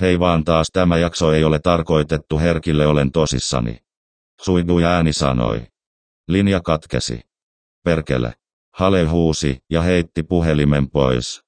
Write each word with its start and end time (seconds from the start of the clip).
Hei 0.00 0.18
vaan 0.18 0.44
taas 0.44 0.66
tämä 0.72 0.98
jakso 0.98 1.32
ei 1.32 1.44
ole 1.44 1.58
tarkoitettu 1.58 2.38
herkille 2.38 2.86
olen 2.86 3.12
tosissani. 3.12 3.78
Suidui 4.40 4.84
ääni 4.84 5.12
sanoi. 5.12 5.66
Linja 6.28 6.60
katkesi. 6.60 7.20
Perkele. 7.84 8.34
Hale 8.74 9.04
huusi 9.04 9.58
ja 9.70 9.82
heitti 9.82 10.22
puhelimen 10.22 10.90
pois. 10.90 11.42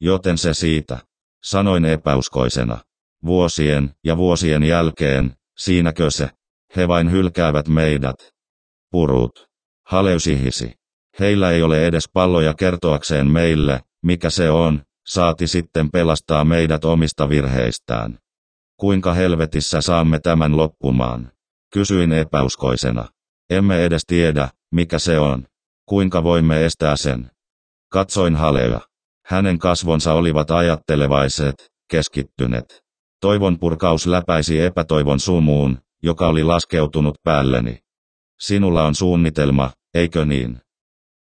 Joten 0.00 0.38
se 0.38 0.54
siitä. 0.54 0.98
Sanoin 1.44 1.84
epäuskoisena. 1.84 2.78
Vuosien 3.26 3.94
ja 4.04 4.16
vuosien 4.16 4.62
jälkeen, 4.62 5.36
siinäkö 5.58 6.10
se? 6.10 6.30
He 6.76 6.88
vain 6.88 7.10
hylkäävät 7.10 7.68
meidät. 7.68 8.34
Purut. 8.90 9.48
Haleusihisi. 9.86 10.72
Heillä 11.20 11.50
ei 11.50 11.62
ole 11.62 11.86
edes 11.86 12.08
palloja 12.12 12.54
kertoakseen 12.54 13.30
meille, 13.30 13.80
mikä 14.02 14.30
se 14.30 14.50
on, 14.50 14.82
saati 15.06 15.46
sitten 15.46 15.90
pelastaa 15.90 16.44
meidät 16.44 16.84
omista 16.84 17.28
virheistään. 17.28 18.18
Kuinka 18.76 19.14
helvetissä 19.14 19.80
saamme 19.80 20.20
tämän 20.20 20.56
loppumaan? 20.56 21.32
Kysyin 21.72 22.12
epäuskoisena. 22.12 23.08
Emme 23.50 23.84
edes 23.84 24.02
tiedä, 24.06 24.48
mikä 24.72 24.98
se 24.98 25.18
on. 25.18 25.46
Kuinka 25.86 26.22
voimme 26.22 26.64
estää 26.64 26.96
sen? 26.96 27.30
Katsoin 27.92 28.36
Halea. 28.36 28.80
Hänen 29.26 29.58
kasvonsa 29.58 30.12
olivat 30.12 30.50
ajattelevaiset, 30.50 31.72
keskittyneet. 31.90 32.84
Toivon 33.20 33.58
purkaus 33.58 34.06
läpäisi 34.06 34.60
epätoivon 34.60 35.20
sumuun, 35.20 35.78
joka 36.02 36.28
oli 36.28 36.44
laskeutunut 36.44 37.14
päälleni. 37.22 37.78
Sinulla 38.40 38.84
on 38.84 38.94
suunnitelma, 38.94 39.70
eikö 39.94 40.24
niin? 40.24 40.60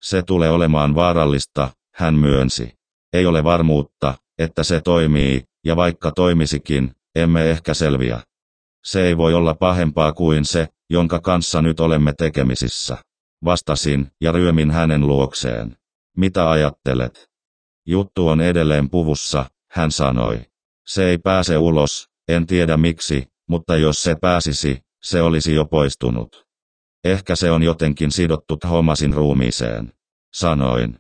Se 0.02 0.22
tulee 0.22 0.50
olemaan 0.50 0.95
vaarallista, 0.95 1.70
hän 1.95 2.16
myönsi. 2.16 2.73
Ei 3.13 3.26
ole 3.26 3.44
varmuutta, 3.44 4.13
että 4.38 4.63
se 4.63 4.81
toimii, 4.81 5.44
ja 5.66 5.76
vaikka 5.76 6.12
toimisikin, 6.12 6.91
emme 7.16 7.49
ehkä 7.49 7.73
selviä. 7.73 8.22
Se 8.86 9.08
ei 9.08 9.17
voi 9.17 9.34
olla 9.34 9.55
pahempaa 9.55 10.13
kuin 10.13 10.45
se, 10.45 10.67
jonka 10.89 11.19
kanssa 11.19 11.61
nyt 11.61 11.80
olemme 11.80 12.14
tekemisissä. 12.17 12.97
Vastasin 13.45 14.11
ja 14.22 14.31
ryömin 14.31 14.72
hänen 14.72 15.08
luokseen. 15.08 15.78
Mitä 16.17 16.50
ajattelet? 16.50 17.30
Juttu 17.86 18.28
on 18.28 18.41
edelleen 18.41 18.89
puvussa, 18.89 19.45
hän 19.72 19.91
sanoi. 19.91 20.41
Se 20.88 21.09
ei 21.09 21.17
pääse 21.17 21.58
ulos, 21.58 22.09
en 22.28 22.47
tiedä 22.47 22.78
miksi, 22.78 23.28
mutta 23.50 23.78
jos 23.78 24.03
se 24.03 24.16
pääsisi, 24.22 24.81
se 25.02 25.22
olisi 25.22 25.56
jo 25.56 25.66
poistunut. 25.66 26.45
Ehkä 27.03 27.36
se 27.36 27.52
on 27.52 27.64
jotenkin 27.64 28.11
sidottu 28.11 28.58
Thomasin 28.58 29.14
ruumiiseen. 29.14 29.94
Sanoin. 30.34 31.00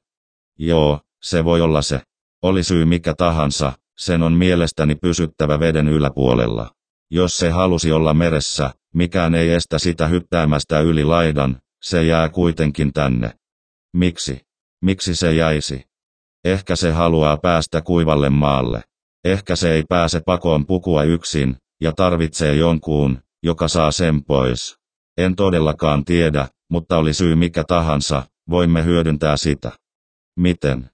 Joo, 0.59 0.99
se 1.23 1.43
voi 1.43 1.61
olla 1.61 1.81
se. 1.81 2.01
Oli 2.41 2.63
syy 2.63 2.85
mikä 2.85 3.13
tahansa, 3.17 3.73
sen 3.97 4.23
on 4.23 4.33
mielestäni 4.33 4.95
pysyttävä 4.95 5.59
veden 5.59 5.87
yläpuolella. 5.87 6.71
Jos 7.11 7.37
se 7.37 7.49
halusi 7.49 7.91
olla 7.91 8.13
meressä, 8.13 8.71
mikään 8.93 9.35
ei 9.35 9.49
estä 9.49 9.79
sitä 9.79 10.07
hyppäämästä 10.07 10.79
yli 10.79 11.03
laidan, 11.03 11.61
se 11.83 12.03
jää 12.03 12.29
kuitenkin 12.29 12.93
tänne. 12.93 13.33
Miksi? 13.93 14.41
Miksi 14.81 15.15
se 15.15 15.33
jäisi? 15.33 15.83
Ehkä 16.45 16.75
se 16.75 16.91
haluaa 16.91 17.37
päästä 17.37 17.81
kuivalle 17.81 18.29
maalle. 18.29 18.81
Ehkä 19.23 19.55
se 19.55 19.73
ei 19.73 19.83
pääse 19.89 20.21
pakoon 20.25 20.65
pukua 20.65 21.03
yksin, 21.03 21.57
ja 21.81 21.91
tarvitsee 21.91 22.55
jonkun, 22.55 23.21
joka 23.43 23.67
saa 23.67 23.91
sen 23.91 24.23
pois. 24.23 24.77
En 25.17 25.35
todellakaan 25.35 26.05
tiedä, 26.05 26.47
mutta 26.69 26.97
oli 26.97 27.13
syy 27.13 27.35
mikä 27.35 27.63
tahansa, 27.67 28.23
voimme 28.49 28.85
hyödyntää 28.85 29.37
sitä. 29.37 29.71
Miten? 30.39 30.92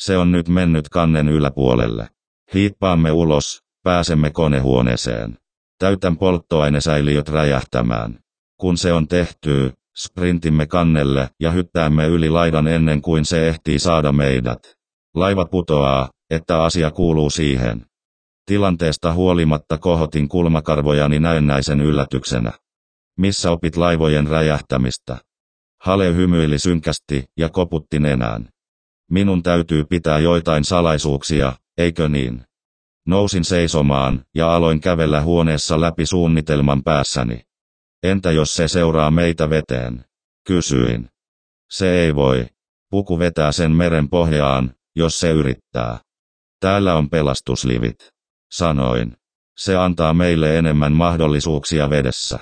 Se 0.00 0.16
on 0.16 0.32
nyt 0.32 0.48
mennyt 0.48 0.88
kannen 0.88 1.28
yläpuolelle. 1.28 2.08
Hiippaamme 2.54 3.12
ulos, 3.12 3.62
pääsemme 3.82 4.30
konehuoneeseen. 4.30 5.38
Täytän 5.78 6.16
polttoainesäiliöt 6.16 7.28
räjähtämään. 7.28 8.18
Kun 8.60 8.76
se 8.76 8.92
on 8.92 9.08
tehty, 9.08 9.72
sprintimme 9.96 10.66
kannelle 10.66 11.30
ja 11.40 11.50
hyttäämme 11.50 12.06
yli 12.06 12.30
laidan 12.30 12.68
ennen 12.68 13.02
kuin 13.02 13.24
se 13.24 13.48
ehtii 13.48 13.78
saada 13.78 14.12
meidät. 14.12 14.74
Laiva 15.14 15.44
putoaa, 15.44 16.08
että 16.30 16.62
asia 16.62 16.90
kuuluu 16.90 17.30
siihen. 17.30 17.86
Tilanteesta 18.46 19.12
huolimatta 19.12 19.78
kohotin 19.78 20.28
kulmakarvojani 20.28 21.18
näennäisen 21.18 21.80
yllätyksenä. 21.80 22.52
Missä 23.18 23.50
opit 23.50 23.76
laivojen 23.76 24.26
räjähtämistä? 24.26 25.18
Hale 25.80 26.14
hymyili 26.14 26.58
synkästi 26.58 27.24
ja 27.36 27.48
koputti 27.48 27.98
nenään. 27.98 28.48
Minun 29.10 29.42
täytyy 29.42 29.84
pitää 29.84 30.18
joitain 30.18 30.64
salaisuuksia, 30.64 31.52
eikö 31.78 32.08
niin? 32.08 32.44
Nousin 33.06 33.44
seisomaan 33.44 34.24
ja 34.34 34.54
aloin 34.54 34.80
kävellä 34.80 35.20
huoneessa 35.20 35.80
läpi 35.80 36.06
suunnitelman 36.06 36.82
päässäni. 36.82 37.40
Entä 38.02 38.32
jos 38.32 38.54
se 38.54 38.68
seuraa 38.68 39.10
meitä 39.10 39.50
veteen? 39.50 40.04
Kysyin. 40.46 41.08
Se 41.70 42.00
ei 42.00 42.14
voi. 42.14 42.46
Puku 42.90 43.18
vetää 43.18 43.52
sen 43.52 43.72
meren 43.72 44.08
pohjaan, 44.08 44.74
jos 44.96 45.20
se 45.20 45.30
yrittää. 45.30 45.98
Täällä 46.60 46.94
on 46.94 47.10
pelastuslivit. 47.10 48.08
Sanoin. 48.52 49.16
Se 49.56 49.76
antaa 49.76 50.14
meille 50.14 50.58
enemmän 50.58 50.92
mahdollisuuksia 50.92 51.90
vedessä. 51.90 52.38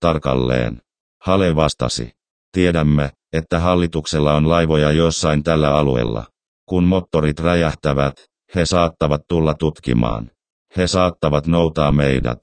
Tarkalleen. 0.00 0.82
Hale 1.22 1.56
vastasi. 1.56 2.12
Tiedämme, 2.52 3.12
että 3.36 3.60
hallituksella 3.60 4.34
on 4.34 4.48
laivoja 4.48 4.92
jossain 4.92 5.42
tällä 5.42 5.74
alueella. 5.76 6.24
Kun 6.68 6.84
moottorit 6.84 7.40
räjähtävät, 7.40 8.14
he 8.54 8.66
saattavat 8.66 9.20
tulla 9.28 9.54
tutkimaan. 9.54 10.30
He 10.76 10.86
saattavat 10.86 11.46
noutaa 11.46 11.92
meidät. 11.92 12.38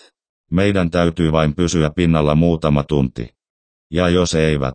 Meidän 0.52 0.92
täytyy 0.92 1.32
vain 1.32 1.56
pysyä 1.56 1.90
pinnalla 1.96 2.36
muutama 2.36 2.84
tunti. 2.84 3.30
Ja 3.92 4.10
jos 4.10 4.36
eivät? 4.36 4.74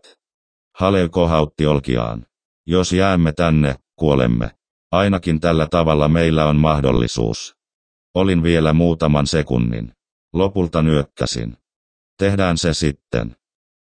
Hale 0.75 1.09
kohautti 1.09 1.65
olkiaan. 1.65 2.25
Jos 2.67 2.93
jäämme 2.93 3.31
tänne, 3.31 3.75
kuolemme. 3.95 4.51
Ainakin 4.91 5.39
tällä 5.39 5.67
tavalla 5.71 6.07
meillä 6.07 6.45
on 6.45 6.55
mahdollisuus. 6.55 7.55
Olin 8.15 8.43
vielä 8.43 8.73
muutaman 8.73 9.27
sekunnin. 9.27 9.91
Lopulta 10.33 10.81
nyökkäsin. 10.81 11.57
Tehdään 12.17 12.57
se 12.57 12.73
sitten. 12.73 13.35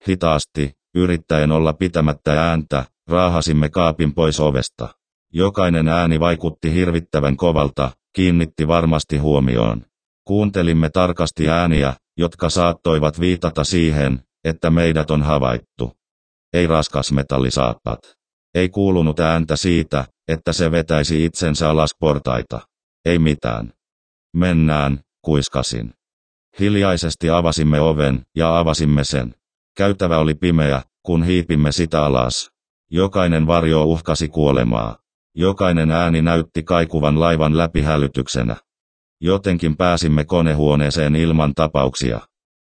Hitaasti, 0.08 0.72
yrittäen 0.96 1.52
olla 1.52 1.74
pitämättä 1.74 2.50
ääntä, 2.50 2.86
raahasimme 3.08 3.70
kaapin 3.70 4.14
pois 4.14 4.40
ovesta. 4.40 4.88
Jokainen 5.34 5.88
ääni 5.88 6.20
vaikutti 6.20 6.74
hirvittävän 6.74 7.38
kovalta, 7.38 7.92
kiinnitti 8.16 8.68
varmasti 8.68 9.18
huomioon. 9.18 9.86
Kuuntelimme 10.28 10.90
tarkasti 10.90 11.50
ääniä, 11.50 11.94
jotka 12.18 12.50
saattoivat 12.50 13.20
viitata 13.20 13.64
siihen, 13.64 14.24
että 14.44 14.70
meidät 14.70 15.12
on 15.12 15.24
havaittu. 15.24 15.92
Ei 16.54 16.68
raskas 16.68 17.12
metallisaappat. 17.12 18.00
Ei 18.54 18.70
kuulunut 18.70 19.20
ääntä 19.20 19.56
siitä, 19.56 20.06
että 20.28 20.54
se 20.54 20.72
vetäisi 20.72 21.26
itsensä 21.26 21.70
alas 21.70 21.96
portaita. 22.00 22.60
Ei 23.06 23.20
mitään. 23.20 23.74
Mennään, 24.36 25.00
kuiskasin. 25.22 25.94
Hiljaisesti 26.60 27.30
avasimme 27.30 27.80
oven 27.80 28.22
ja 28.36 28.60
avasimme 28.60 29.04
sen. 29.04 29.36
Käytävä 29.78 30.18
oli 30.18 30.36
pimeä, 30.36 30.82
kun 31.04 31.24
hiipimme 31.24 31.72
sitä 31.72 32.06
alas. 32.06 32.52
Jokainen 32.92 33.48
varjo 33.48 33.84
uhkasi 33.84 34.30
kuolemaa. 34.30 34.98
Jokainen 35.36 35.92
ääni 35.92 36.22
näytti 36.22 36.64
kaikuvan 36.64 37.20
laivan 37.20 37.58
läpi 37.58 37.82
hälytyksenä. 37.82 38.56
Jotenkin 39.22 39.78
pääsimme 39.78 40.26
konehuoneeseen 40.26 41.16
ilman 41.16 41.54
tapauksia. 41.54 42.20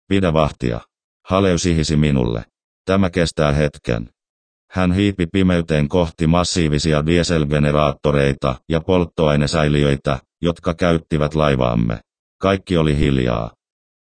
Pidä 0.08 0.34
vahtia. 0.34 0.80
Haleus 1.26 1.66
hihisi 1.66 1.96
minulle. 1.98 2.46
Tämä 2.86 3.10
kestää 3.10 3.52
hetken. 3.52 4.10
Hän 4.72 4.92
hiipi 4.92 5.28
pimeyteen 5.28 5.88
kohti 5.88 6.28
massiivisia 6.28 7.06
dieselgeneraattoreita 7.06 8.56
ja 8.70 8.82
polttoainesäiliöitä, 8.82 10.20
jotka 10.42 10.74
käyttivät 10.74 11.36
laivaamme. 11.36 12.00
Kaikki 12.42 12.78
oli 12.78 12.98
hiljaa. 12.98 13.52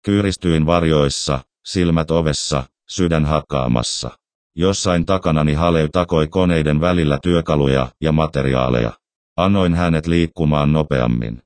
Kyyristyin 0.06 0.66
varjoissa, 0.66 1.40
silmät 1.66 2.12
ovessa, 2.12 2.64
sydän 2.90 3.26
hakkaamassa. 3.26 4.10
Jossain 4.56 5.06
takanani 5.06 5.54
Haleu 5.54 5.88
takoi 5.92 6.28
koneiden 6.28 6.82
välillä 6.82 7.20
työkaluja 7.24 7.88
ja 8.02 8.12
materiaaleja. 8.12 8.92
Annoin 9.38 9.74
hänet 9.74 10.08
liikkumaan 10.08 10.74
nopeammin. 10.74 11.42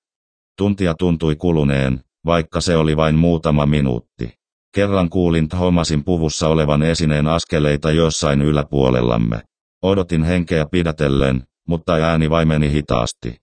Tuntia 0.58 0.94
tuntui 0.94 1.36
kuluneen, 1.36 2.04
vaikka 2.26 2.62
se 2.62 2.78
oli 2.78 2.98
vain 2.98 3.16
muutama 3.16 3.66
minuutti. 3.66 4.34
Kerran 4.76 5.10
kuulin 5.10 5.50
Thomasin 5.50 6.04
puvussa 6.04 6.48
olevan 6.48 6.84
esineen 6.84 7.28
askeleita 7.28 7.92
jossain 7.92 8.42
yläpuolellamme. 8.42 9.42
Odotin 9.82 10.24
henkeä 10.24 10.66
pidätellen, 10.72 11.44
mutta 11.68 11.94
ääni 11.94 12.30
vaimeni 12.30 12.72
hitaasti. 12.72 13.38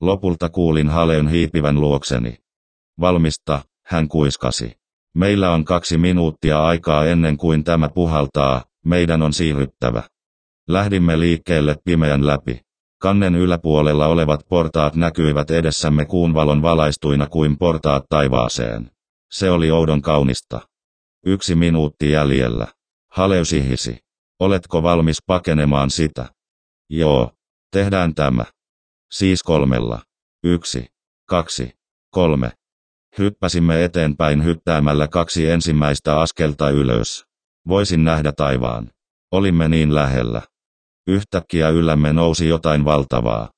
Lopulta 0.00 0.48
kuulin 0.48 0.88
Haleun 0.88 1.28
hiipivän 1.28 1.80
luokseni. 1.80 2.36
Valmista, 3.00 3.62
hän 3.86 4.08
kuiskasi. 4.08 4.76
Meillä 5.16 5.50
on 5.50 5.64
kaksi 5.64 5.98
minuuttia 5.98 6.64
aikaa 6.64 7.06
ennen 7.06 7.36
kuin 7.36 7.64
tämä 7.64 7.88
puhaltaa, 7.88 8.64
meidän 8.84 9.22
on 9.22 9.32
siirryttävä. 9.32 10.02
Lähdimme 10.68 11.20
liikkeelle 11.20 11.76
pimeän 11.84 12.26
läpi. 12.26 12.60
Kannen 13.00 13.34
yläpuolella 13.34 14.06
olevat 14.06 14.40
portaat 14.48 14.94
näkyivät 14.94 15.50
edessämme 15.50 16.04
kuun 16.04 16.34
valon 16.34 16.62
valaistuina 16.62 17.26
kuin 17.26 17.58
portaat 17.58 18.04
taivaaseen. 18.08 18.90
Se 19.32 19.50
oli 19.50 19.70
oudon 19.70 20.02
kaunista. 20.02 20.60
Yksi 21.26 21.54
minuutti 21.54 22.10
jäljellä. 22.10 22.66
Haleusi 23.12 23.68
hisi. 23.68 23.98
Oletko 24.40 24.82
valmis 24.82 25.16
pakenemaan 25.26 25.90
sitä? 25.90 26.26
Joo. 26.90 27.30
Tehdään 27.72 28.14
tämä. 28.14 28.44
Siis 29.12 29.42
kolmella. 29.42 30.02
Yksi, 30.44 30.86
kaksi, 31.28 31.70
kolme. 32.10 32.52
Hyppäsimme 33.18 33.84
eteenpäin 33.84 34.44
hyppäämällä 34.44 35.08
kaksi 35.08 35.50
ensimmäistä 35.50 36.20
askelta 36.20 36.70
ylös. 36.70 37.24
Voisin 37.68 38.04
nähdä 38.04 38.32
taivaan. 38.32 38.90
Olimme 39.32 39.68
niin 39.68 39.94
lähellä. 39.94 40.42
Yhtäkkiä 41.06 41.68
yllämme 41.68 42.12
nousi 42.12 42.48
jotain 42.48 42.84
valtavaa. 42.84 43.50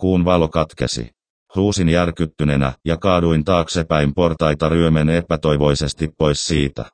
Kuun 0.00 0.24
valo 0.24 0.48
katkesi. 0.48 1.10
Huusin 1.54 1.88
järkyttyneenä 1.88 2.72
ja 2.84 2.96
kaaduin 2.96 3.44
taaksepäin 3.44 4.14
portaita 4.14 4.68
ryömen 4.68 5.08
epätoivoisesti 5.08 6.08
pois 6.18 6.46
siitä. 6.46 6.84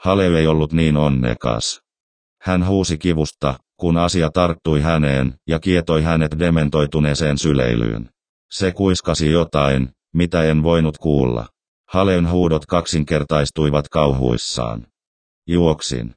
Hale 0.00 0.26
ei 0.26 0.46
ollut 0.46 0.72
niin 0.72 0.96
onnekas. 0.96 1.80
Hän 2.42 2.66
huusi 2.66 2.98
kivusta, 2.98 3.54
kun 3.76 3.96
asia 3.96 4.30
tarttui 4.30 4.80
häneen 4.80 5.34
ja 5.48 5.58
kietoi 5.58 6.02
hänet 6.02 6.38
dementoituneeseen 6.38 7.38
syleilyyn. 7.38 8.08
Se 8.50 8.72
kuiskasi 8.72 9.30
jotain, 9.30 9.95
mitä 10.16 10.42
en 10.42 10.62
voinut 10.62 10.98
kuulla. 10.98 11.46
Halen 11.88 12.30
huudot 12.30 12.66
kaksinkertaistuivat 12.66 13.88
kauhuissaan. 13.88 14.86
Juoksin. 15.48 16.14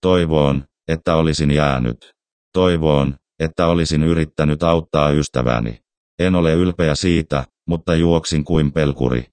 Toivoon, 0.00 0.64
että 0.88 1.16
olisin 1.16 1.50
jäänyt. 1.50 2.10
Toivoon, 2.52 3.14
että 3.40 3.66
olisin 3.66 4.02
yrittänyt 4.02 4.62
auttaa 4.62 5.10
ystäväni. 5.10 5.80
En 6.18 6.34
ole 6.34 6.54
ylpeä 6.54 6.94
siitä, 6.94 7.44
mutta 7.66 7.94
juoksin 7.94 8.44
kuin 8.44 8.72
pelkuri. 8.72 9.26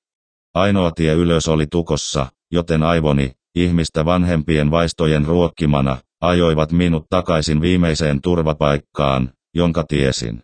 Ainoa 0.54 0.92
tie 0.92 1.14
ylös 1.14 1.48
oli 1.48 1.68
tukossa, 1.68 2.28
joten 2.52 2.84
aivoni, 2.84 3.32
ihmistä 3.56 4.06
vanhempien 4.06 4.72
vaistojen 4.72 5.26
ruokkimana, 5.26 5.98
ajoivat 6.22 6.72
minut 6.72 7.06
takaisin 7.10 7.62
viimeiseen 7.62 8.22
turvapaikkaan, 8.22 9.34
jonka 9.56 9.84
tiesin. 9.88 10.44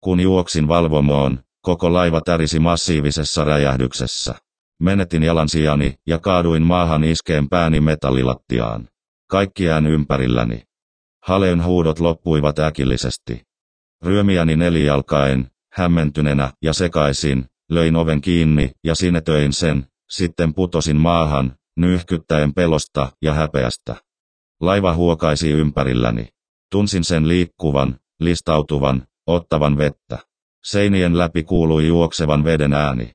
Kun 0.00 0.20
juoksin 0.20 0.68
valvomoon, 0.68 1.38
koko 1.60 1.92
laiva 1.92 2.20
tärisi 2.20 2.58
massiivisessa 2.58 3.44
räjähdyksessä. 3.44 4.34
Menetin 4.82 5.22
jalansijani 5.22 5.94
ja 6.06 6.18
kaaduin 6.18 6.62
maahan 6.62 7.04
iskeen 7.04 7.48
pääni 7.48 7.80
metallilattiaan. 7.80 8.88
Kaikkiään 9.30 9.86
ympärilläni. 9.86 10.62
Haleyn 11.24 11.64
huudot 11.64 12.00
loppuivat 12.00 12.58
äkillisesti. 12.58 13.42
Ryömiäni 14.02 14.56
nelijalkaen, 14.56 15.50
hämmentyneenä 15.72 16.50
ja 16.62 16.72
sekaisin, 16.72 17.44
löin 17.70 17.96
oven 17.96 18.20
kiinni 18.20 18.70
ja 18.84 18.94
sinetöin 18.94 19.52
sen, 19.52 19.86
sitten 20.10 20.54
putosin 20.54 20.96
maahan, 20.96 21.56
nyyhkyttäen 21.76 22.54
pelosta 22.54 23.12
ja 23.22 23.34
häpeästä. 23.34 23.96
Laiva 24.60 24.94
huokaisi 24.94 25.50
ympärilläni. 25.50 26.28
Tunsin 26.70 27.04
sen 27.04 27.28
liikkuvan, 27.28 28.00
listautuvan, 28.20 29.06
ottavan 29.26 29.78
vettä. 29.78 30.18
Seinien 30.64 31.18
läpi 31.18 31.42
kuului 31.42 31.86
juoksevan 31.86 32.44
veden 32.44 32.72
ääni. 32.72 33.10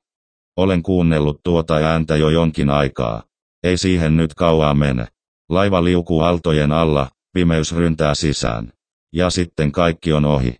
Olen 0.58 0.84
kuunnellut 0.84 1.40
tuota 1.44 1.76
ääntä 1.76 2.16
jo 2.16 2.30
jonkin 2.30 2.70
aikaa. 2.70 3.24
Ei 3.64 3.78
siihen 3.78 4.18
nyt 4.18 4.34
kauaa 4.34 4.74
mene. 4.74 5.08
Laiva 5.50 5.84
liukuu 5.84 6.22
altojen 6.22 6.72
alla, 6.72 7.10
pimeys 7.34 7.76
ryntää 7.76 8.16
sisään. 8.16 8.74
Ja 9.14 9.30
sitten 9.30 9.72
kaikki 9.72 10.14
on 10.14 10.26
ohi. 10.26 10.56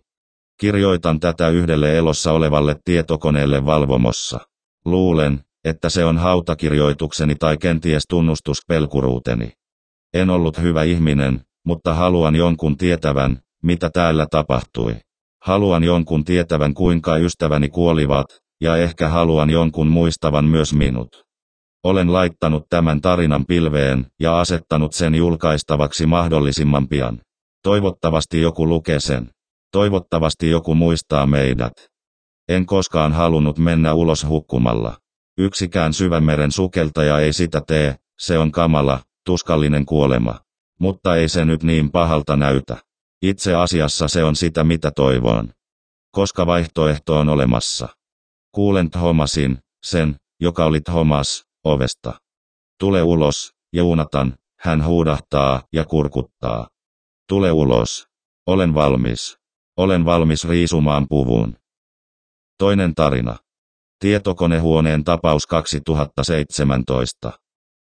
Kirjoitan 0.60 1.20
tätä 1.20 1.48
yhdelle 1.48 1.96
elossa 1.96 2.32
olevalle 2.32 2.76
tietokoneelle 2.84 3.66
valvomossa. 3.66 4.40
Luulen, 4.84 5.40
että 5.64 5.88
se 5.88 6.04
on 6.04 6.18
hautakirjoitukseni 6.18 7.34
tai 7.34 7.56
kenties 7.56 8.04
tunnustus 8.08 8.58
pelkuruuteni. 8.68 9.52
En 10.14 10.30
ollut 10.30 10.58
hyvä 10.58 10.82
ihminen, 10.82 11.40
mutta 11.64 11.94
haluan 11.94 12.36
jonkun 12.36 12.76
tietävän, 12.76 13.38
mitä 13.62 13.90
täällä 13.90 14.26
tapahtui. 14.30 14.96
Haluan 15.44 15.84
jonkun 15.84 16.24
tietävän 16.24 16.74
kuinka 16.74 17.16
ystäväni 17.16 17.68
kuolivat, 17.68 18.26
ja 18.60 18.76
ehkä 18.76 19.08
haluan 19.08 19.50
jonkun 19.50 19.88
muistavan 19.88 20.44
myös 20.44 20.74
minut. 20.74 21.08
Olen 21.84 22.12
laittanut 22.12 22.66
tämän 22.70 23.00
tarinan 23.00 23.46
pilveen 23.46 24.06
ja 24.20 24.40
asettanut 24.40 24.92
sen 24.92 25.14
julkaistavaksi 25.14 26.06
mahdollisimman 26.06 26.88
pian. 26.88 27.20
Toivottavasti 27.62 28.40
joku 28.40 28.68
lukee 28.68 29.00
sen. 29.00 29.30
Toivottavasti 29.72 30.50
joku 30.50 30.74
muistaa 30.74 31.26
meidät. 31.26 31.72
En 32.48 32.66
koskaan 32.66 33.12
halunnut 33.12 33.58
mennä 33.58 33.94
ulos 33.94 34.26
hukkumalla. 34.28 34.96
Yksikään 35.38 35.92
syvämeren 35.92 36.52
sukeltaja 36.52 37.18
ei 37.20 37.32
sitä 37.32 37.60
tee, 37.66 37.96
se 38.18 38.38
on 38.38 38.52
kamala, 38.52 39.00
tuskallinen 39.26 39.86
kuolema. 39.86 40.40
Mutta 40.80 41.16
ei 41.16 41.28
se 41.28 41.44
nyt 41.44 41.62
niin 41.62 41.90
pahalta 41.90 42.36
näytä. 42.36 42.76
Itse 43.24 43.54
asiassa 43.54 44.08
se 44.08 44.24
on 44.24 44.36
sitä 44.36 44.64
mitä 44.64 44.90
toivon. 44.90 45.52
Koska 46.10 46.46
vaihtoehto 46.46 47.18
on 47.18 47.28
olemassa. 47.28 47.88
Kuulen 48.52 48.90
Thomasin, 48.90 49.58
sen, 49.84 50.16
joka 50.40 50.64
oli 50.64 50.80
Thomas, 50.80 51.44
ovesta. 51.64 52.12
Tule 52.80 53.02
ulos, 53.02 53.52
Joonatan, 53.72 54.34
hän 54.60 54.84
huudahtaa 54.84 55.62
ja 55.72 55.84
kurkuttaa. 55.84 56.68
Tule 57.28 57.52
ulos. 57.52 58.06
Olen 58.46 58.74
valmis. 58.74 59.38
Olen 59.76 60.04
valmis 60.04 60.48
riisumaan 60.48 61.06
puvun. 61.08 61.56
Toinen 62.58 62.94
tarina. 62.94 63.36
Tietokonehuoneen 63.98 65.04
tapaus 65.04 65.46
2017. 65.46 67.32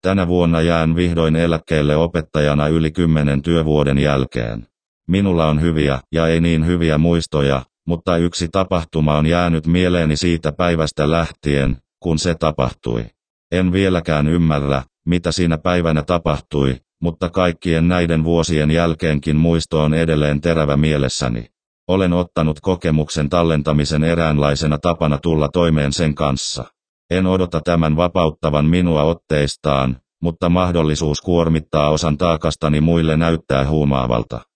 Tänä 0.02 0.28
vuonna 0.28 0.62
jään 0.62 0.96
vihdoin 0.96 1.36
eläkkeelle 1.36 1.96
opettajana 1.96 2.68
yli 2.68 2.92
kymmenen 2.92 3.42
työvuoden 3.42 3.98
jälkeen. 3.98 4.70
Minulla 5.10 5.48
on 5.48 5.62
hyviä 5.62 6.00
ja 6.12 6.28
ei 6.28 6.42
niin 6.42 6.66
hyviä 6.66 6.98
muistoja, 6.98 7.62
mutta 7.88 8.18
yksi 8.18 8.48
tapahtuma 8.52 9.18
on 9.18 9.26
jäänyt 9.26 9.68
mieleeni 9.68 10.18
siitä 10.18 10.52
päivästä 10.52 11.12
lähtien, 11.12 11.78
kun 12.00 12.20
se 12.20 12.36
tapahtui. 12.36 13.06
En 13.52 13.72
vieläkään 13.72 14.28
ymmärrä, 14.28 14.84
mitä 15.06 15.32
siinä 15.32 15.58
päivänä 15.58 16.04
tapahtui, 16.04 16.76
mutta 17.02 17.30
kaikkien 17.30 17.88
näiden 17.88 18.24
vuosien 18.24 18.72
jälkeenkin 18.72 19.36
muisto 19.36 19.84
on 19.84 19.94
edelleen 19.94 20.42
terävä 20.42 20.78
mielessäni. 20.78 21.46
Olen 21.88 22.14
ottanut 22.14 22.60
kokemuksen 22.60 23.30
tallentamisen 23.30 24.04
eräänlaisena 24.04 24.78
tapana 24.78 25.18
tulla 25.18 25.50
toimeen 25.50 25.94
sen 25.94 26.16
kanssa. 26.16 26.66
En 27.10 27.26
odota 27.26 27.62
tämän 27.62 27.96
vapauttavan 27.96 28.66
minua 28.66 29.04
otteistaan, 29.04 29.98
mutta 30.22 30.50
mahdollisuus 30.50 31.22
kuormittaa 31.22 31.90
osan 31.90 32.18
taakastani 32.18 32.82
muille 32.82 33.18
näyttää 33.18 33.68
huumaavalta. 33.68 34.49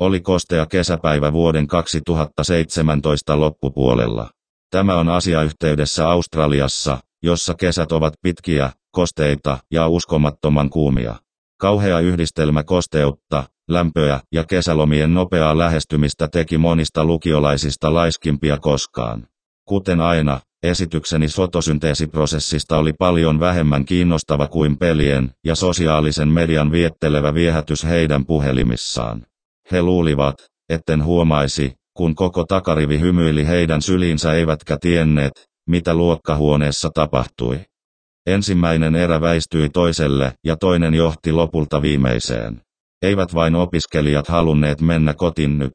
Oli 0.00 0.20
kostea 0.20 0.66
kesäpäivä 0.66 1.32
vuoden 1.32 1.66
2017 1.66 3.40
loppupuolella. 3.40 4.30
Tämä 4.70 4.98
on 4.98 5.08
asiayhteydessä 5.08 6.08
Australiassa, 6.08 6.98
jossa 7.22 7.54
kesät 7.54 7.92
ovat 7.92 8.14
pitkiä, 8.22 8.70
kosteita 8.90 9.58
ja 9.70 9.88
uskomattoman 9.88 10.70
kuumia. 10.70 11.14
Kauhea 11.60 12.00
yhdistelmä 12.00 12.62
kosteutta, 12.62 13.44
lämpöä 13.68 14.20
ja 14.32 14.44
kesälomien 14.44 15.14
nopeaa 15.14 15.58
lähestymistä 15.58 16.28
teki 16.28 16.58
monista 16.58 17.04
lukiolaisista 17.04 17.94
laiskimpia 17.94 18.58
koskaan. 18.58 19.26
Kuten 19.68 20.00
aina, 20.00 20.40
esitykseni 20.62 21.26
fotosynteesiprosessista 21.28 22.78
oli 22.78 22.92
paljon 22.92 23.40
vähemmän 23.40 23.84
kiinnostava 23.84 24.48
kuin 24.48 24.78
pelien 24.78 25.30
ja 25.44 25.54
sosiaalisen 25.54 26.28
median 26.28 26.72
viettelevä 26.72 27.34
viehätys 27.34 27.84
heidän 27.84 28.26
puhelimissaan. 28.26 29.26
He 29.72 29.82
luulivat, 29.82 30.34
etten 30.68 31.04
huomaisi, 31.04 31.72
kun 31.96 32.14
koko 32.14 32.44
takarivi 32.44 33.00
hymyili 33.00 33.46
heidän 33.46 33.82
syliinsä 33.82 34.32
eivätkä 34.32 34.76
tienneet, 34.80 35.32
mitä 35.68 35.94
luokkahuoneessa 35.94 36.90
tapahtui. 36.94 37.60
Ensimmäinen 38.26 38.94
erä 38.94 39.20
väistyi 39.20 39.68
toiselle 39.68 40.32
ja 40.44 40.56
toinen 40.56 40.94
johti 40.94 41.32
lopulta 41.32 41.82
viimeiseen. 41.82 42.60
Eivät 43.02 43.34
vain 43.34 43.54
opiskelijat 43.54 44.28
halunneet 44.28 44.80
mennä 44.80 45.14
kotiin 45.14 45.58
nyt. 45.58 45.72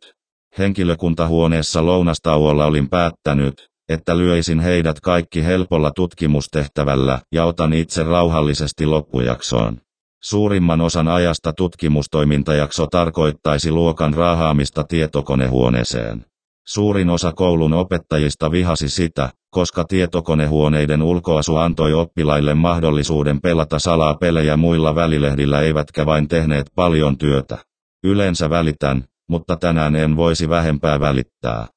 Henkilökuntahuoneessa 0.58 1.86
lounastauolla 1.86 2.66
olin 2.66 2.90
päättänyt, 2.90 3.54
että 3.90 4.18
lyöisin 4.18 4.60
heidät 4.60 5.00
kaikki 5.00 5.46
helpolla 5.46 5.92
tutkimustehtävällä 5.92 7.20
ja 7.32 7.46
otan 7.46 7.74
itse 7.74 8.04
rauhallisesti 8.04 8.86
loppujaksoon. 8.86 9.82
Suurimman 10.24 10.82
osan 10.82 11.08
ajasta 11.08 11.54
tutkimustoimintajakso 11.54 12.88
tarkoittaisi 12.88 13.72
luokan 13.72 14.14
raahaamista 14.14 14.84
tietokonehuoneeseen. 14.84 16.26
Suurin 16.68 17.10
osa 17.10 17.34
koulun 17.34 17.74
opettajista 17.74 18.52
vihasi 18.52 18.90
sitä, 18.90 19.30
koska 19.50 19.84
tietokonehuoneiden 19.84 21.02
ulkoasu 21.02 21.56
antoi 21.56 21.94
oppilaille 21.94 22.54
mahdollisuuden 22.54 23.42
pelata 23.42 23.80
salaa 23.80 24.14
pelejä 24.14 24.58
muilla 24.58 24.96
välilehdillä 24.96 25.62
eivätkä 25.62 26.06
vain 26.06 26.28
tehneet 26.28 26.72
paljon 26.76 27.18
työtä. 27.18 27.58
Yleensä 28.04 28.50
välitän, 28.50 29.04
mutta 29.30 29.56
tänään 29.56 29.96
en 29.96 30.16
voisi 30.16 30.50
vähempää 30.50 31.00
välittää. 31.00 31.68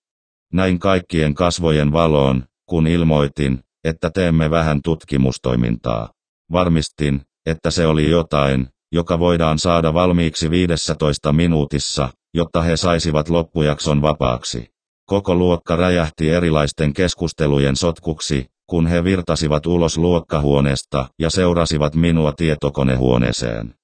Näin 0.52 0.78
kaikkien 0.78 1.34
kasvojen 1.34 1.92
valoon, 1.92 2.44
kun 2.66 2.86
ilmoitin, 2.86 3.60
että 3.84 4.10
teemme 4.10 4.50
vähän 4.50 4.80
tutkimustoimintaa. 4.84 6.10
Varmistin, 6.52 7.22
että 7.46 7.70
se 7.70 7.86
oli 7.86 8.10
jotain, 8.10 8.68
joka 8.92 9.18
voidaan 9.18 9.58
saada 9.58 9.94
valmiiksi 9.94 10.50
15 10.50 11.32
minuutissa, 11.32 12.08
jotta 12.34 12.62
he 12.62 12.76
saisivat 12.76 13.28
loppujakson 13.28 14.02
vapaaksi. 14.02 14.72
Koko 15.06 15.34
luokka 15.34 15.76
räjähti 15.76 16.30
erilaisten 16.30 16.92
keskustelujen 16.92 17.76
sotkuksi, 17.76 18.46
kun 18.66 18.86
he 18.86 19.04
virtasivat 19.04 19.66
ulos 19.66 19.98
luokkahuoneesta 19.98 21.08
ja 21.18 21.30
seurasivat 21.30 21.94
minua 21.94 22.32
tietokonehuoneeseen. 22.32 23.74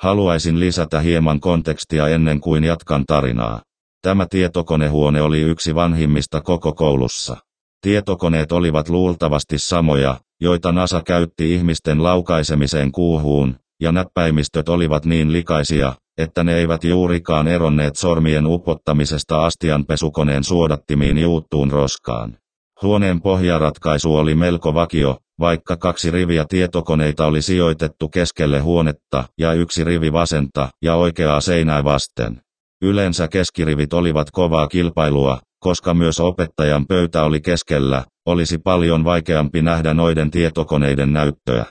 Haluaisin 0.00 0.60
lisätä 0.60 1.00
hieman 1.00 1.40
kontekstia 1.40 2.08
ennen 2.08 2.40
kuin 2.40 2.64
jatkan 2.64 3.04
tarinaa. 3.06 3.62
Tämä 4.02 4.26
tietokonehuone 4.30 5.22
oli 5.22 5.40
yksi 5.40 5.74
vanhimmista 5.74 6.40
koko 6.40 6.72
koulussa. 6.72 7.36
Tietokoneet 7.80 8.52
olivat 8.52 8.88
luultavasti 8.88 9.58
samoja, 9.58 10.20
joita 10.40 10.72
NASA 10.72 11.02
käytti 11.02 11.54
ihmisten 11.54 12.02
laukaisemiseen 12.02 12.92
kuuhuun, 12.92 13.56
ja 13.80 13.92
näppäimistöt 13.92 14.68
olivat 14.68 15.04
niin 15.04 15.32
likaisia, 15.32 15.92
että 16.18 16.44
ne 16.44 16.56
eivät 16.56 16.84
juurikaan 16.84 17.48
eronneet 17.48 17.96
sormien 17.96 18.46
upottamisesta 18.46 19.46
astianpesukoneen 19.46 20.44
suodattimiin 20.44 21.18
juuttuun 21.18 21.70
roskaan. 21.70 22.36
Huoneen 22.82 23.20
pohjaratkaisu 23.20 24.16
oli 24.16 24.34
melko 24.34 24.74
vakio, 24.74 25.16
vaikka 25.40 25.76
kaksi 25.76 26.10
riviä 26.10 26.44
tietokoneita 26.48 27.26
oli 27.26 27.42
sijoitettu 27.42 28.08
keskelle 28.08 28.60
huonetta 28.60 29.24
ja 29.38 29.52
yksi 29.52 29.84
rivi 29.84 30.12
vasenta 30.12 30.68
ja 30.82 30.94
oikeaa 30.94 31.40
seinää 31.40 31.84
vasten. 31.84 32.40
Yleensä 32.82 33.28
keskirivit 33.28 33.92
olivat 33.92 34.30
kovaa 34.30 34.68
kilpailua, 34.68 35.38
koska 35.58 35.94
myös 35.94 36.20
opettajan 36.20 36.86
pöytä 36.86 37.22
oli 37.22 37.40
keskellä, 37.40 38.04
olisi 38.26 38.58
paljon 38.58 39.04
vaikeampi 39.04 39.62
nähdä 39.62 39.94
noiden 39.94 40.30
tietokoneiden 40.30 41.12
näyttöä. 41.12 41.64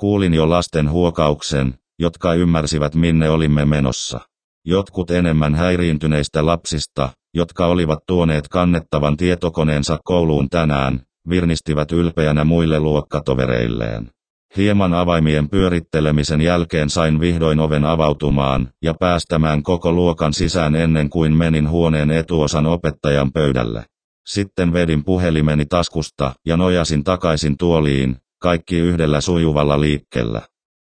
Kuulin 0.00 0.34
jo 0.34 0.50
lasten 0.50 0.90
huokauksen, 0.90 1.74
jotka 1.98 2.34
ymmärsivät 2.34 2.94
minne 2.94 3.30
olimme 3.30 3.64
menossa. 3.64 4.20
Jotkut 4.66 5.10
enemmän 5.10 5.54
häiriintyneistä 5.54 6.46
lapsista, 6.46 7.08
jotka 7.34 7.66
olivat 7.66 7.98
tuoneet 8.06 8.48
kannettavan 8.48 9.16
tietokoneensa 9.16 9.98
kouluun 10.04 10.48
tänään, 10.48 11.00
virnistivät 11.28 11.92
ylpeänä 11.92 12.44
muille 12.44 12.80
luokkatovereilleen. 12.80 14.13
Hieman 14.56 14.94
avaimien 14.94 15.48
pyörittelemisen 15.48 16.40
jälkeen 16.40 16.90
sain 16.90 17.20
vihdoin 17.20 17.60
oven 17.60 17.84
avautumaan 17.84 18.68
ja 18.82 18.94
päästämään 19.00 19.62
koko 19.62 19.92
luokan 19.92 20.32
sisään 20.32 20.74
ennen 20.74 21.10
kuin 21.10 21.36
menin 21.36 21.68
huoneen 21.68 22.10
etuosan 22.10 22.66
opettajan 22.66 23.32
pöydälle. 23.32 23.84
Sitten 24.26 24.72
vedin 24.72 25.04
puhelimeni 25.04 25.66
taskusta 25.66 26.32
ja 26.46 26.56
nojasin 26.56 27.04
takaisin 27.04 27.56
tuoliin, 27.58 28.16
kaikki 28.38 28.78
yhdellä 28.78 29.20
sujuvalla 29.20 29.80
liikkeellä. 29.80 30.42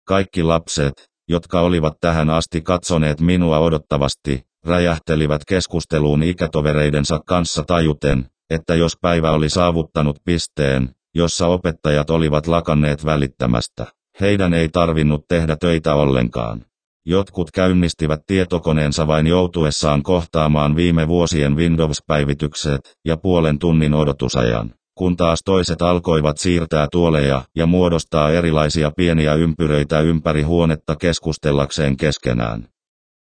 Kaikki 0.07 0.43
lapset, 0.43 1.11
jotka 1.29 1.61
olivat 1.61 1.95
tähän 2.01 2.31
asti 2.31 2.61
katsoneet 2.61 3.21
minua 3.21 3.59
odottavasti, 3.59 4.43
räjähtelivät 4.67 5.43
keskusteluun 5.49 6.23
ikätovereidensa 6.23 7.21
kanssa 7.27 7.63
tajuten, 7.67 8.27
että 8.51 8.75
jos 8.75 8.97
päivä 9.01 9.31
oli 9.31 9.49
saavuttanut 9.49 10.19
pisteen, 10.25 10.95
jossa 11.15 11.47
opettajat 11.47 12.11
olivat 12.11 12.47
lakanneet 12.47 13.05
välittämästä, 13.05 13.87
heidän 14.21 14.55
ei 14.55 14.69
tarvinnut 14.69 15.25
tehdä 15.29 15.57
töitä 15.61 15.95
ollenkaan. 15.95 16.65
Jotkut 17.07 17.51
käynnistivät 17.51 18.21
tietokoneensa 18.27 19.07
vain 19.07 19.27
joutuessaan 19.27 20.03
kohtaamaan 20.03 20.77
viime 20.77 21.09
vuosien 21.09 21.57
Windows-päivitykset 21.57 22.81
ja 23.05 23.17
puolen 23.17 23.59
tunnin 23.59 23.95
odotusajan, 23.95 24.75
kun 24.95 25.17
taas 25.17 25.39
toiset 25.45 25.83
alkoivat 25.83 26.39
siirtää 26.39 26.89
tuoleja 26.93 27.43
ja 27.57 27.67
muodostaa 27.67 28.31
erilaisia 28.31 28.91
pieniä 28.97 29.35
ympyröitä 29.35 30.01
ympäri 30.01 30.43
huonetta 30.43 30.97
keskustellakseen 30.97 31.97
keskenään. 31.97 32.69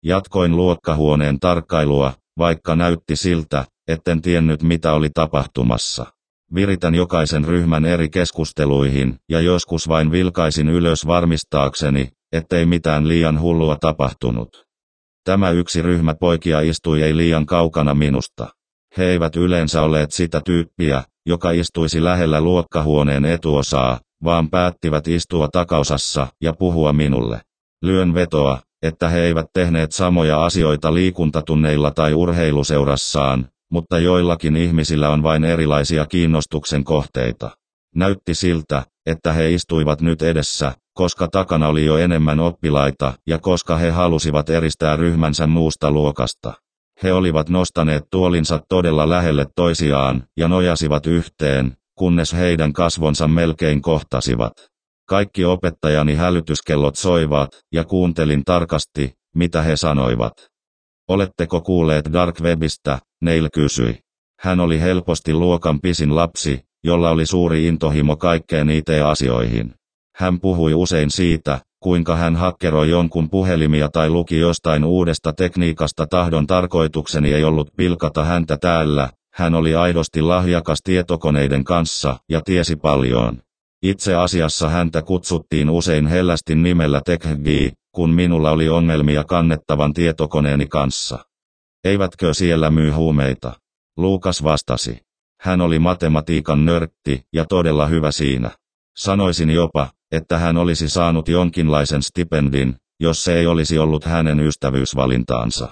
Jatkoin 0.05 0.55
luokkahuoneen 0.55 1.39
tarkkailua, 1.39 2.13
vaikka 2.37 2.75
näytti 2.75 3.15
siltä, 3.15 3.65
etten 3.87 4.21
tiennyt 4.21 4.63
mitä 4.63 4.93
oli 4.93 5.09
tapahtumassa. 5.13 6.18
Viritän 6.55 6.95
jokaisen 6.95 7.45
ryhmän 7.45 7.85
eri 7.85 8.09
keskusteluihin, 8.09 9.15
ja 9.29 9.39
joskus 9.41 9.87
vain 9.87 10.11
vilkaisin 10.11 10.69
ylös 10.69 11.07
varmistaakseni, 11.07 12.09
ettei 12.31 12.65
mitään 12.65 13.07
liian 13.07 13.41
hullua 13.41 13.77
tapahtunut. 13.81 14.65
Tämä 15.23 15.49
yksi 15.49 15.81
ryhmä 15.81 16.13
poikia 16.19 16.59
istui 16.59 17.03
ei 17.03 17.17
liian 17.17 17.45
kaukana 17.45 17.93
minusta. 17.93 18.47
He 18.97 19.05
eivät 19.05 19.35
yleensä 19.35 19.81
olleet 19.81 20.11
sitä 20.11 20.41
tyyppiä, 20.45 21.03
joka 21.25 21.51
istuisi 21.51 22.03
lähellä 22.03 22.41
luokkahuoneen 22.41 23.25
etuosaa, 23.25 23.99
vaan 24.23 24.49
päättivät 24.49 25.07
istua 25.07 25.47
takaosassa 25.47 26.27
ja 26.41 26.53
puhua 26.53 26.93
minulle. 26.93 27.41
Lyön 27.81 28.13
vetoa, 28.13 28.59
että 28.81 29.09
he 29.09 29.19
eivät 29.19 29.45
tehneet 29.53 29.91
samoja 29.91 30.45
asioita 30.45 30.93
liikuntatunneilla 30.93 31.91
tai 31.91 32.13
urheiluseurassaan, 32.13 33.49
mutta 33.71 33.99
joillakin 33.99 34.55
ihmisillä 34.55 35.09
on 35.09 35.23
vain 35.23 35.43
erilaisia 35.43 36.05
kiinnostuksen 36.05 36.83
kohteita. 36.83 37.49
Näytti 37.95 38.35
siltä, 38.35 38.83
että 39.05 39.33
he 39.33 39.51
istuivat 39.51 40.01
nyt 40.01 40.21
edessä, 40.21 40.73
koska 40.93 41.27
takana 41.27 41.67
oli 41.67 41.85
jo 41.85 41.97
enemmän 41.97 42.39
oppilaita 42.39 43.13
ja 43.27 43.39
koska 43.39 43.77
he 43.77 43.89
halusivat 43.89 44.49
eristää 44.49 44.95
ryhmänsä 44.95 45.47
muusta 45.47 45.91
luokasta. 45.91 46.53
He 47.03 47.13
olivat 47.13 47.49
nostaneet 47.49 48.03
tuolinsa 48.11 48.59
todella 48.69 49.09
lähelle 49.09 49.45
toisiaan 49.55 50.23
ja 50.37 50.47
nojasivat 50.47 51.05
yhteen, 51.07 51.77
kunnes 51.95 52.33
heidän 52.33 52.73
kasvonsa 52.73 53.27
melkein 53.27 53.81
kohtasivat. 53.81 54.53
Kaikki 55.07 55.45
opettajani 55.45 56.15
hälytyskellot 56.15 56.95
soivat, 56.95 57.49
ja 57.73 57.83
kuuntelin 57.83 58.43
tarkasti, 58.43 59.13
mitä 59.35 59.61
he 59.61 59.75
sanoivat. 59.75 60.33
Oletteko 61.09 61.61
kuulleet 61.61 62.09
Dark 62.13 62.41
Webistä, 62.41 62.99
Neil 63.21 63.49
kysyi. 63.53 63.99
Hän 64.39 64.59
oli 64.59 64.81
helposti 64.81 65.33
luokan 65.33 65.79
pisin 65.81 66.15
lapsi, 66.15 66.59
jolla 66.83 67.09
oli 67.09 67.25
suuri 67.25 67.67
intohimo 67.67 68.17
kaikkeen 68.17 68.69
IT-asioihin. 68.69 69.73
Hän 70.15 70.39
puhui 70.39 70.73
usein 70.73 71.11
siitä, 71.11 71.59
kuinka 71.79 72.15
hän 72.15 72.35
hakkeroi 72.35 72.89
jonkun 72.89 73.29
puhelimia 73.29 73.89
tai 73.89 74.09
luki 74.09 74.39
jostain 74.39 74.83
uudesta 74.83 75.33
tekniikasta 75.33 76.07
tahdon 76.07 76.47
tarkoitukseni 76.47 77.33
ei 77.33 77.43
ollut 77.43 77.69
pilkata 77.77 78.23
häntä 78.23 78.57
täällä, 78.57 79.09
hän 79.33 79.55
oli 79.55 79.75
aidosti 79.75 80.21
lahjakas 80.21 80.79
tietokoneiden 80.83 81.63
kanssa 81.63 82.17
ja 82.29 82.41
tiesi 82.41 82.75
paljon. 82.75 83.37
Itse 83.83 84.15
asiassa 84.15 84.69
häntä 84.69 85.01
kutsuttiin 85.01 85.69
usein 85.69 86.07
hellästi 86.07 86.55
nimellä 86.55 87.01
TechGi, 87.05 87.71
kun 87.99 88.09
minulla 88.09 88.51
oli 88.51 88.69
ongelmia 88.69 89.23
kannettavan 89.23 89.93
tietokoneeni 89.93 90.67
kanssa. 90.67 91.25
Eivätkö 91.83 92.33
siellä 92.33 92.69
myy 92.69 92.91
huumeita? 92.91 93.53
Luukas 93.97 94.43
vastasi. 94.43 94.97
Hän 95.41 95.61
oli 95.61 95.79
matematiikan 95.79 96.65
nörtti 96.65 97.21
ja 97.33 97.45
todella 97.45 97.87
hyvä 97.87 98.11
siinä. 98.11 98.51
Sanoisin 98.97 99.49
jopa, 99.49 99.87
että 100.11 100.37
hän 100.37 100.57
olisi 100.57 100.89
saanut 100.89 101.27
jonkinlaisen 101.27 102.03
stipendin, 102.03 102.75
jos 102.99 103.23
se 103.23 103.39
ei 103.39 103.47
olisi 103.47 103.77
ollut 103.77 104.05
hänen 104.05 104.39
ystävyysvalintaansa. 104.39 105.69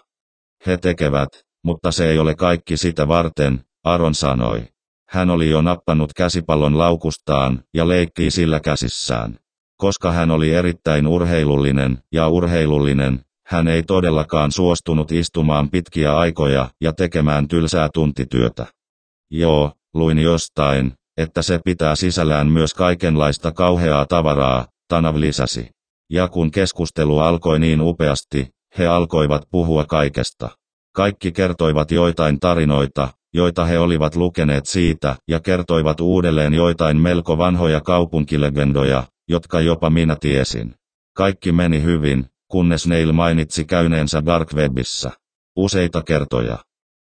He 0.65 0.77
tekevät, 0.77 1.29
mutta 1.63 1.91
se 1.91 2.09
ei 2.09 2.19
ole 2.19 2.35
kaikki 2.35 2.77
sitä 2.77 3.07
varten, 3.07 3.61
Aron 3.83 4.15
sanoi. 4.15 4.63
Hän 5.09 5.29
oli 5.29 5.49
jo 5.49 5.61
nappannut 5.61 6.13
käsipallon 6.13 6.77
laukustaan 6.77 7.63
ja 7.73 7.87
leikkii 7.87 8.31
sillä 8.31 8.59
käsissään. 8.59 9.39
Koska 9.77 10.11
hän 10.11 10.31
oli 10.31 10.53
erittäin 10.53 11.07
urheilullinen 11.07 11.97
ja 12.11 12.27
urheilullinen, 12.27 13.19
hän 13.47 13.67
ei 13.67 13.83
todellakaan 13.83 14.51
suostunut 14.51 15.11
istumaan 15.11 15.69
pitkiä 15.69 16.17
aikoja 16.17 16.69
ja 16.81 16.93
tekemään 16.93 17.47
tylsää 17.47 17.89
tuntityötä. 17.93 18.65
Joo, 19.31 19.71
luin 19.93 20.19
jostain, 20.19 20.93
että 21.17 21.41
se 21.41 21.59
pitää 21.65 21.95
sisällään 21.95 22.47
myös 22.47 22.73
kaikenlaista 22.73 23.51
kauheaa 23.51 24.05
tavaraa, 24.05 24.65
Tanav 24.87 25.15
lisäsi. 25.19 25.69
Ja 26.09 26.27
kun 26.27 26.51
keskustelu 26.51 27.19
alkoi 27.19 27.59
niin 27.59 27.81
upeasti, 27.81 28.47
he 28.77 28.87
alkoivat 28.87 29.41
puhua 29.51 29.85
kaikesta. 29.85 30.49
Kaikki 30.95 31.31
kertoivat 31.31 31.91
joitain 31.91 32.39
tarinoita, 32.39 33.09
joita 33.33 33.65
he 33.65 33.79
olivat 33.79 34.15
lukeneet 34.15 34.65
siitä, 34.65 35.15
ja 35.27 35.39
kertoivat 35.39 35.99
uudelleen 35.99 36.53
joitain 36.53 36.97
melko 36.97 37.37
vanhoja 37.37 37.81
kaupunkilegendoja, 37.81 39.03
jotka 39.27 39.61
jopa 39.61 39.89
minä 39.89 40.15
tiesin. 40.19 40.73
Kaikki 41.15 41.51
meni 41.51 41.83
hyvin, 41.83 42.25
kunnes 42.47 42.87
Neil 42.87 43.11
mainitsi 43.11 43.65
käyneensä 43.65 44.25
Dark 44.25 44.53
Webissä. 44.53 45.11
Useita 45.55 46.01
kertoja. 46.03 46.57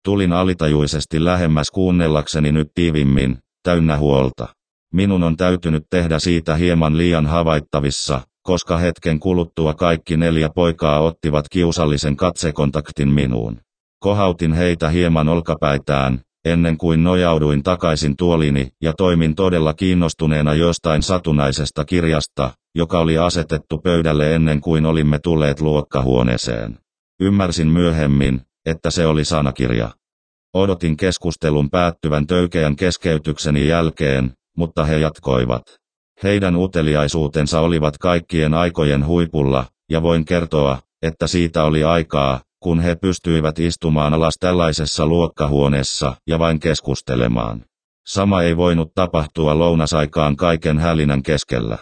Tulin 0.05 0.33
alitajuisesti 0.33 1.25
lähemmäs 1.25 1.71
kuunnellakseni 1.71 2.51
nyt 2.51 2.67
tiivimmin, 2.73 3.37
täynnä 3.63 3.97
huolta. 3.97 4.47
Minun 4.93 5.23
on 5.23 5.37
täytynyt 5.37 5.83
tehdä 5.89 6.19
siitä 6.19 6.55
hieman 6.55 6.97
liian 6.97 7.25
havaittavissa, 7.25 8.21
koska 8.43 8.77
hetken 8.77 9.19
kuluttua 9.19 9.73
kaikki 9.73 10.17
neljä 10.17 10.49
poikaa 10.55 10.99
ottivat 10.99 11.45
kiusallisen 11.51 12.15
katsekontaktin 12.15 13.09
minuun. 13.09 13.57
Kohautin 13.99 14.53
heitä 14.53 14.89
hieman 14.89 15.29
olkapäitään, 15.29 16.21
ennen 16.49 16.77
kuin 16.77 17.03
nojauduin 17.03 17.63
takaisin 17.63 18.17
tuolini 18.17 18.67
ja 18.81 18.93
toimin 18.93 19.35
todella 19.35 19.73
kiinnostuneena 19.73 20.53
jostain 20.53 21.03
satunnaisesta 21.03 21.85
kirjasta, 21.85 22.51
joka 22.75 22.99
oli 22.99 23.17
asetettu 23.17 23.77
pöydälle 23.77 24.35
ennen 24.35 24.61
kuin 24.61 24.85
olimme 24.85 25.19
tulleet 25.19 25.61
luokkahuoneeseen. 25.61 26.77
Ymmärsin 27.21 27.67
myöhemmin, 27.67 28.41
että 28.65 28.91
se 28.91 29.07
oli 29.07 29.25
sanakirja. 29.25 29.89
Odotin 30.53 30.97
keskustelun 30.97 31.69
päättyvän 31.69 32.27
töykeän 32.27 32.75
keskeytykseni 32.75 33.67
jälkeen, 33.67 34.33
mutta 34.57 34.83
he 34.85 34.97
jatkoivat. 34.97 35.63
Heidän 36.23 36.55
uteliaisuutensa 36.55 37.59
olivat 37.59 37.97
kaikkien 37.97 38.53
aikojen 38.53 39.05
huipulla, 39.05 39.65
ja 39.91 40.01
voin 40.01 40.25
kertoa, 40.25 40.79
että 41.01 41.27
siitä 41.27 41.63
oli 41.63 41.83
aikaa, 41.83 42.39
kun 42.59 42.79
he 42.79 42.95
pystyivät 42.95 43.59
istumaan 43.59 44.13
alas 44.13 44.33
tällaisessa 44.39 45.05
luokkahuoneessa 45.05 46.15
ja 46.27 46.39
vain 46.39 46.59
keskustelemaan. 46.59 47.65
Sama 48.07 48.41
ei 48.41 48.57
voinut 48.57 48.91
tapahtua 48.95 49.59
lounasaikaan 49.59 50.35
kaiken 50.35 50.79
hälinän 50.79 51.23
keskellä. 51.23 51.77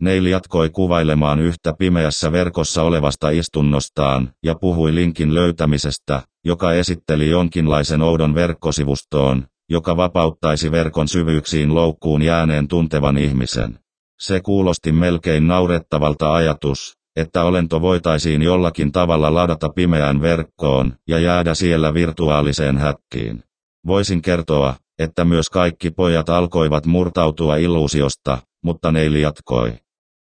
Neil 0.00 0.26
jatkoi 0.26 0.70
kuvailemaan 0.70 1.40
yhtä 1.40 1.72
pimeässä 1.78 2.32
verkossa 2.32 2.82
olevasta 2.82 3.30
istunnostaan 3.30 4.32
ja 4.42 4.54
puhui 4.54 4.94
linkin 4.94 5.34
löytämisestä, 5.34 6.22
joka 6.44 6.72
esitteli 6.72 7.30
jonkinlaisen 7.30 8.02
oudon 8.02 8.34
verkkosivustoon, 8.34 9.46
joka 9.70 9.96
vapauttaisi 9.96 10.70
verkon 10.70 11.08
syvyyksiin 11.08 11.74
loukkuun 11.74 12.22
jääneen 12.22 12.68
tuntevan 12.68 13.18
ihmisen. 13.18 13.78
Se 14.20 14.40
kuulosti 14.40 14.92
melkein 14.92 15.46
naurettavalta 15.46 16.34
ajatus, 16.34 16.96
että 17.16 17.44
olento 17.44 17.80
voitaisiin 17.80 18.42
jollakin 18.42 18.92
tavalla 18.92 19.34
ladata 19.34 19.68
pimeään 19.68 20.20
verkkoon 20.20 20.92
ja 21.08 21.18
jäädä 21.18 21.54
siellä 21.54 21.94
virtuaaliseen 21.94 22.78
häkkiin. 22.78 23.42
Voisin 23.86 24.22
kertoa, 24.22 24.74
että 24.98 25.24
myös 25.24 25.50
kaikki 25.50 25.90
pojat 25.90 26.28
alkoivat 26.28 26.86
murtautua 26.86 27.56
illuusiosta, 27.56 28.38
mutta 28.64 28.92
Neili 28.92 29.20
jatkoi. 29.20 29.74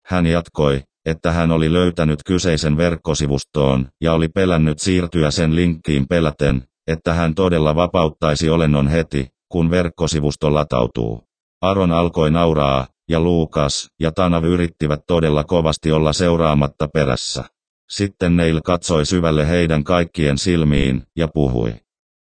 Hän 0.06 0.26
jatkoi, 0.26 0.82
että 1.06 1.32
hän 1.32 1.52
oli 1.52 1.72
löytänyt 1.72 2.20
kyseisen 2.26 2.76
verkkosivustoon 2.76 3.88
ja 4.00 4.12
oli 4.12 4.28
pelännyt 4.28 4.78
siirtyä 4.78 5.30
sen 5.30 5.56
linkkiin 5.56 6.08
peläten, 6.08 6.64
että 6.86 7.14
hän 7.14 7.34
todella 7.34 7.74
vapauttaisi 7.74 8.50
olennon 8.50 8.88
heti, 8.88 9.28
kun 9.48 9.70
verkkosivusto 9.70 10.54
latautuu. 10.54 11.24
Aron 11.60 11.92
alkoi 11.92 12.30
nauraa, 12.30 12.86
ja 13.10 13.20
Luukas 13.20 13.88
ja 14.00 14.12
Tanav 14.12 14.44
yrittivät 14.44 15.00
todella 15.06 15.44
kovasti 15.44 15.92
olla 15.92 16.12
seuraamatta 16.12 16.88
perässä. 16.88 17.44
Sitten 17.88 18.36
Neil 18.36 18.60
katsoi 18.64 19.06
syvälle 19.06 19.48
heidän 19.48 19.84
kaikkien 19.84 20.38
silmiin 20.38 21.02
ja 21.16 21.28
puhui. 21.28 21.74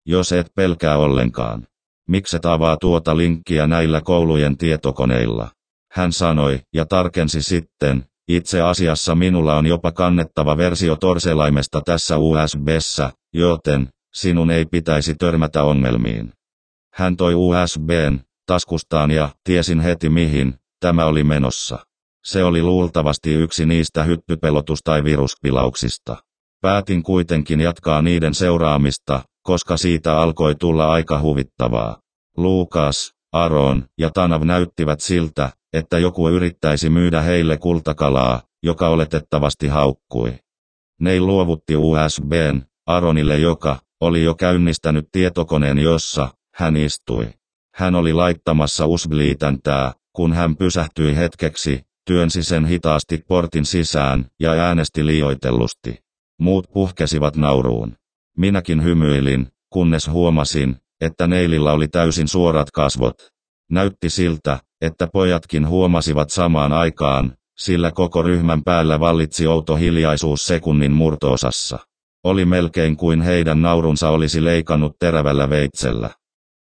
Jos 0.06 0.32
et 0.32 0.46
pelkää 0.54 0.98
ollenkaan. 0.98 1.66
Mikset 2.08 2.46
avaa 2.46 2.76
tuota 2.76 3.16
linkkiä 3.16 3.66
näillä 3.66 4.00
koulujen 4.00 4.56
tietokoneilla? 4.56 5.48
Hän 5.92 6.12
sanoi 6.12 6.60
ja 6.74 6.86
tarkensi 6.86 7.42
sitten, 7.42 8.04
itse 8.28 8.60
asiassa 8.62 9.14
minulla 9.14 9.56
on 9.56 9.66
jopa 9.66 9.92
kannettava 9.92 10.56
versio 10.56 10.96
torselaimesta 10.96 11.80
tässä 11.84 12.16
USBssä, 12.18 13.12
joten 13.32 13.88
sinun 14.14 14.50
ei 14.50 14.64
pitäisi 14.64 15.14
törmätä 15.14 15.62
ongelmiin. 15.62 16.32
Hän 16.94 17.16
toi 17.16 17.34
USBn 17.34 18.20
taskustaan 18.46 19.10
ja 19.10 19.28
tiesin 19.44 19.80
heti 19.80 20.08
mihin, 20.08 20.54
Tämä 20.80 21.04
oli 21.06 21.24
menossa. 21.24 21.78
Se 22.24 22.44
oli 22.44 22.62
luultavasti 22.62 23.34
yksi 23.34 23.66
niistä 23.66 24.04
hyppypelotus- 24.04 24.82
tai 24.84 25.04
viruspilauksista. 25.04 26.16
Päätin 26.62 27.02
kuitenkin 27.02 27.60
jatkaa 27.60 28.02
niiden 28.02 28.34
seuraamista, 28.34 29.22
koska 29.42 29.76
siitä 29.76 30.20
alkoi 30.20 30.54
tulla 30.54 30.92
aika 30.92 31.20
huvittavaa. 31.20 32.00
Luukas, 32.36 33.12
Aaron 33.32 33.84
ja 33.98 34.10
Tanav 34.10 34.42
näyttivät 34.42 35.00
siltä, 35.00 35.50
että 35.72 35.98
joku 35.98 36.28
yrittäisi 36.28 36.90
myydä 36.90 37.22
heille 37.22 37.56
kultakalaa, 37.56 38.42
joka 38.62 38.88
oletettavasti 38.88 39.68
haukkui. 39.68 40.38
Neil 41.00 41.26
luovutti 41.26 41.76
USBn 41.76 42.62
Aaronille, 42.86 43.38
joka 43.38 43.76
oli 44.00 44.24
jo 44.24 44.34
käynnistänyt 44.34 45.08
tietokoneen, 45.12 45.78
jossa 45.78 46.28
hän 46.54 46.76
istui. 46.76 47.28
Hän 47.74 47.94
oli 47.94 48.12
laittamassa 48.12 48.86
USB-liitäntää, 48.86 49.92
kun 50.16 50.32
hän 50.32 50.56
pysähtyi 50.56 51.16
hetkeksi, 51.16 51.80
työnsi 52.06 52.42
sen 52.42 52.64
hitaasti 52.64 53.18
portin 53.28 53.64
sisään 53.64 54.26
ja 54.40 54.52
äänesti 54.52 55.06
liioitellusti. 55.06 55.98
Muut 56.40 56.66
puhkesivat 56.72 57.36
nauruun. 57.36 57.96
Minäkin 58.36 58.82
hymyilin, 58.82 59.48
kunnes 59.72 60.08
huomasin, 60.08 60.76
että 61.00 61.26
Neilillä 61.26 61.72
oli 61.72 61.88
täysin 61.88 62.28
suorat 62.28 62.70
kasvot. 62.70 63.14
Näytti 63.70 64.10
siltä, 64.10 64.58
että 64.80 65.06
pojatkin 65.12 65.68
huomasivat 65.68 66.30
samaan 66.30 66.72
aikaan, 66.72 67.36
sillä 67.58 67.92
koko 67.92 68.22
ryhmän 68.22 68.64
päällä 68.64 69.00
vallitsi 69.00 69.46
outo 69.46 69.76
hiljaisuus 69.76 70.46
sekunnin 70.46 70.92
murtoosassa. 70.92 71.78
Oli 72.24 72.44
melkein 72.44 72.96
kuin 72.96 73.20
heidän 73.20 73.62
naurunsa 73.62 74.10
olisi 74.10 74.44
leikannut 74.44 74.96
terävällä 74.98 75.50
veitsellä. 75.50 76.10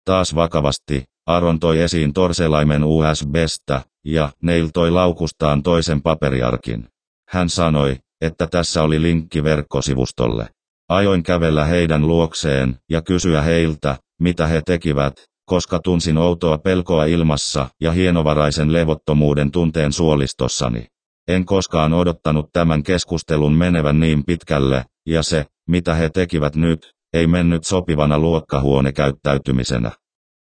Taas 0.04 0.34
vakavasti, 0.34 1.04
Aaron 1.26 1.60
toi 1.60 1.80
esiin 1.80 2.12
torselaimen 2.12 2.84
USBstä, 2.84 3.82
ja 4.04 4.28
Neil 4.42 4.68
toi 4.74 4.90
laukustaan 4.90 5.62
toisen 5.62 6.02
paperiarkin. 6.02 6.88
Hän 7.28 7.48
sanoi, 7.48 7.96
että 8.20 8.46
tässä 8.46 8.82
oli 8.82 9.02
linkki 9.02 9.44
verkkosivustolle. 9.44 10.48
Ajoin 10.88 11.22
kävellä 11.22 11.64
heidän 11.64 12.06
luokseen 12.06 12.76
ja 12.90 13.02
kysyä 13.02 13.42
heiltä, 13.42 13.96
mitä 14.20 14.46
he 14.46 14.62
tekivät, 14.66 15.14
koska 15.44 15.78
tunsin 15.78 16.18
outoa 16.18 16.58
pelkoa 16.58 17.04
ilmassa 17.04 17.68
ja 17.80 17.92
hienovaraisen 17.92 18.72
levottomuuden 18.72 19.50
tunteen 19.50 19.92
suolistossani. 19.92 20.86
En 21.28 21.44
koskaan 21.44 21.92
odottanut 21.92 22.46
tämän 22.52 22.82
keskustelun 22.82 23.52
menevän 23.52 24.00
niin 24.00 24.24
pitkälle, 24.24 24.84
ja 25.06 25.22
se, 25.22 25.46
mitä 25.68 25.94
he 25.94 26.10
tekivät 26.10 26.56
nyt, 26.56 26.90
ei 27.12 27.26
mennyt 27.26 27.64
sopivana 27.64 28.18
luokkahuonekäyttäytymisenä. 28.18 29.90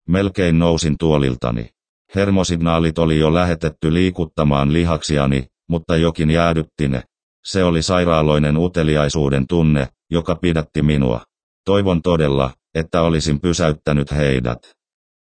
Melkein 0.08 0.60
nousin 0.60 0.96
tuoliltani. 0.98 1.70
Hermosignaalit 2.15 2.98
oli 3.00 3.20
jo 3.20 3.34
lähetetty 3.34 3.93
liikuttamaan 3.93 4.74
lihaksiani, 4.74 5.48
mutta 5.70 5.98
jokin 5.98 6.32
jäädytti 6.32 6.88
ne. 6.88 7.04
Se 7.46 7.63
oli 7.63 7.82
sairaaloinen 7.82 8.58
uteliaisuuden 8.58 9.48
tunne, 9.48 9.88
joka 10.12 10.36
pidätti 10.36 10.82
minua. 10.82 11.22
Toivon 11.65 12.02
todella, 12.02 12.52
että 12.76 13.02
olisin 13.02 13.41
pysäyttänyt 13.41 14.12
heidät. 14.12 14.60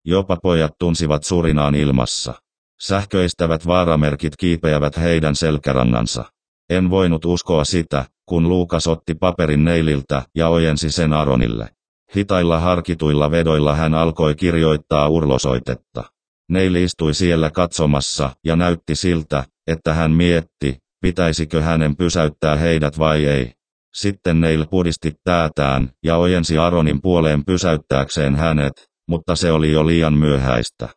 Jopa 0.04 0.36
pojat 0.42 0.72
tunsivat 0.78 1.24
surinaan 1.24 1.74
ilmassa. 1.74 2.34
Sähköistävät 2.80 3.66
vaaramerkit 3.66 4.36
kiipeävät 4.36 4.96
heidän 4.96 5.36
selkärannansa. 5.36 6.24
En 6.70 6.90
voinut 6.90 7.24
uskoa 7.24 7.64
sitä, 7.64 8.04
kun 8.26 8.48
Luukas 8.48 8.86
otti 8.86 9.14
paperin 9.14 9.64
neililtä 9.64 10.22
ja 10.34 10.48
ojensi 10.48 10.90
sen 10.90 11.12
Aronille. 11.12 11.68
Hitailla 12.16 12.60
harkituilla 12.60 13.30
vedoilla 13.30 13.74
hän 13.74 13.94
alkoi 13.94 14.34
kirjoittaa 14.34 15.08
urlosoitetta. 15.08 16.04
Neil 16.48 16.74
istui 16.74 17.14
siellä 17.14 17.50
katsomassa 17.50 18.30
ja 18.44 18.56
näytti 18.56 18.94
siltä, 18.94 19.44
että 19.66 19.94
hän 19.94 20.10
mietti, 20.10 20.78
pitäisikö 21.00 21.62
hänen 21.62 21.96
pysäyttää 21.96 22.56
heidät 22.56 22.98
vai 22.98 23.24
ei. 23.24 23.52
Sitten 23.94 24.40
Neil 24.40 24.66
pudisti 24.70 25.12
täätään 25.24 25.90
ja 26.04 26.16
ojensi 26.16 26.58
Aronin 26.58 27.02
puoleen 27.02 27.44
pysäyttääkseen 27.44 28.34
hänet, 28.36 28.72
mutta 29.08 29.36
se 29.36 29.52
oli 29.52 29.72
jo 29.72 29.86
liian 29.86 30.14
myöhäistä. 30.14 30.88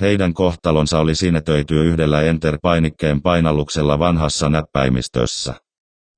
Heidän 0.00 0.34
kohtalonsa 0.34 0.98
oli 0.98 1.14
sinetöity 1.14 1.84
yhdellä 1.84 2.22
Enter-painikkeen 2.22 3.22
painalluksella 3.22 3.98
vanhassa 3.98 4.48
näppäimistössä. 4.48 5.54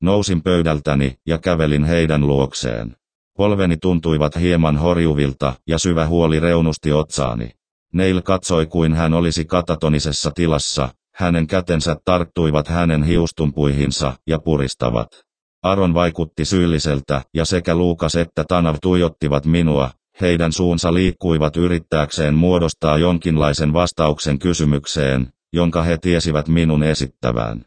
Nousin 0.03 0.43
pöydältäni 0.43 1.15
ja 1.27 1.39
kävelin 1.39 1.85
heidän 1.85 2.27
luokseen. 2.27 2.97
Polveni 3.37 3.77
tuntuivat 3.77 4.37
hieman 4.37 4.77
horjuvilta 4.77 5.55
ja 5.67 5.79
syvä 5.79 6.07
huoli 6.07 6.41
reunusti 6.41 6.93
otsaani. 6.93 7.51
Neil 7.93 8.23
katsoi 8.23 8.67
kuin 8.67 8.95
hän 8.95 9.15
olisi 9.15 9.45
katatonisessa 9.45 10.31
tilassa, 10.35 10.89
hänen 11.15 11.47
kätensä 11.47 11.97
tarttuivat 12.05 12.69
hänen 12.69 13.03
hiustumpuihinsa 13.03 14.13
ja 14.27 14.39
puristavat. 14.39 15.09
Aron 15.63 15.95
vaikutti 15.95 16.45
syylliseltä 16.45 17.23
ja 17.35 17.45
sekä 17.45 17.75
Luukas 17.75 18.17
että 18.17 18.45
Tanav 18.49 18.77
tuijottivat 18.83 19.47
minua, 19.47 19.91
heidän 20.21 20.53
suunsa 20.53 20.95
liikkuivat 20.95 21.57
yrittääkseen 21.57 22.35
muodostaa 22.35 22.99
jonkinlaisen 22.99 23.73
vastauksen 23.73 24.39
kysymykseen, 24.39 25.33
jonka 25.53 25.83
he 25.83 25.99
tiesivät 25.99 26.49
minun 26.49 26.83
esittävään. 26.83 27.65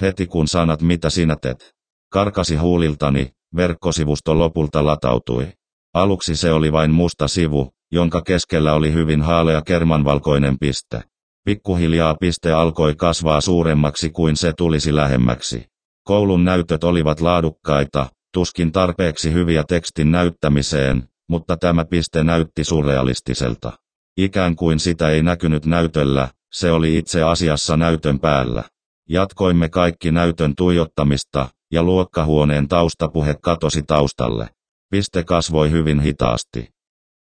Heti 0.00 0.26
kun 0.26 0.48
sanat 0.48 0.82
mitä 0.82 1.10
sinä 1.10 1.36
teet, 1.42 1.74
karkasi 2.12 2.56
huuliltani, 2.56 3.32
verkkosivusto 3.56 4.38
lopulta 4.38 4.84
latautui. 4.84 5.52
Aluksi 5.94 6.36
se 6.36 6.52
oli 6.52 6.72
vain 6.72 6.90
musta 6.90 7.28
sivu, 7.28 7.70
jonka 7.92 8.22
keskellä 8.22 8.74
oli 8.74 8.92
hyvin 8.92 9.22
haalea 9.22 9.62
kermanvalkoinen 9.62 10.58
piste. 10.58 11.02
Pikkuhiljaa 11.44 12.14
piste 12.14 12.52
alkoi 12.52 12.94
kasvaa 12.94 13.40
suuremmaksi 13.40 14.10
kuin 14.10 14.36
se 14.36 14.52
tulisi 14.52 14.96
lähemmäksi. 14.96 15.66
Koulun 16.04 16.44
näytöt 16.44 16.84
olivat 16.84 17.20
laadukkaita, 17.20 18.06
tuskin 18.34 18.72
tarpeeksi 18.72 19.32
hyviä 19.32 19.64
tekstin 19.68 20.10
näyttämiseen, 20.10 21.08
mutta 21.28 21.56
tämä 21.56 21.84
piste 21.84 22.24
näytti 22.24 22.64
surrealistiselta. 22.64 23.72
Ikään 24.16 24.56
kuin 24.56 24.80
sitä 24.80 25.08
ei 25.08 25.22
näkynyt 25.22 25.66
näytöllä, 25.66 26.28
se 26.52 26.72
oli 26.72 26.98
itse 26.98 27.22
asiassa 27.22 27.76
näytön 27.76 28.20
päällä. 28.20 28.64
Jatkoimme 29.08 29.68
kaikki 29.68 30.12
näytön 30.12 30.54
tuijottamista, 30.56 31.48
ja 31.72 31.82
luokkahuoneen 31.82 32.68
taustapuhe 32.68 33.34
katosi 33.42 33.82
taustalle. 33.82 34.48
Piste 34.90 35.24
kasvoi 35.24 35.70
hyvin 35.70 36.00
hitaasti. 36.00 36.68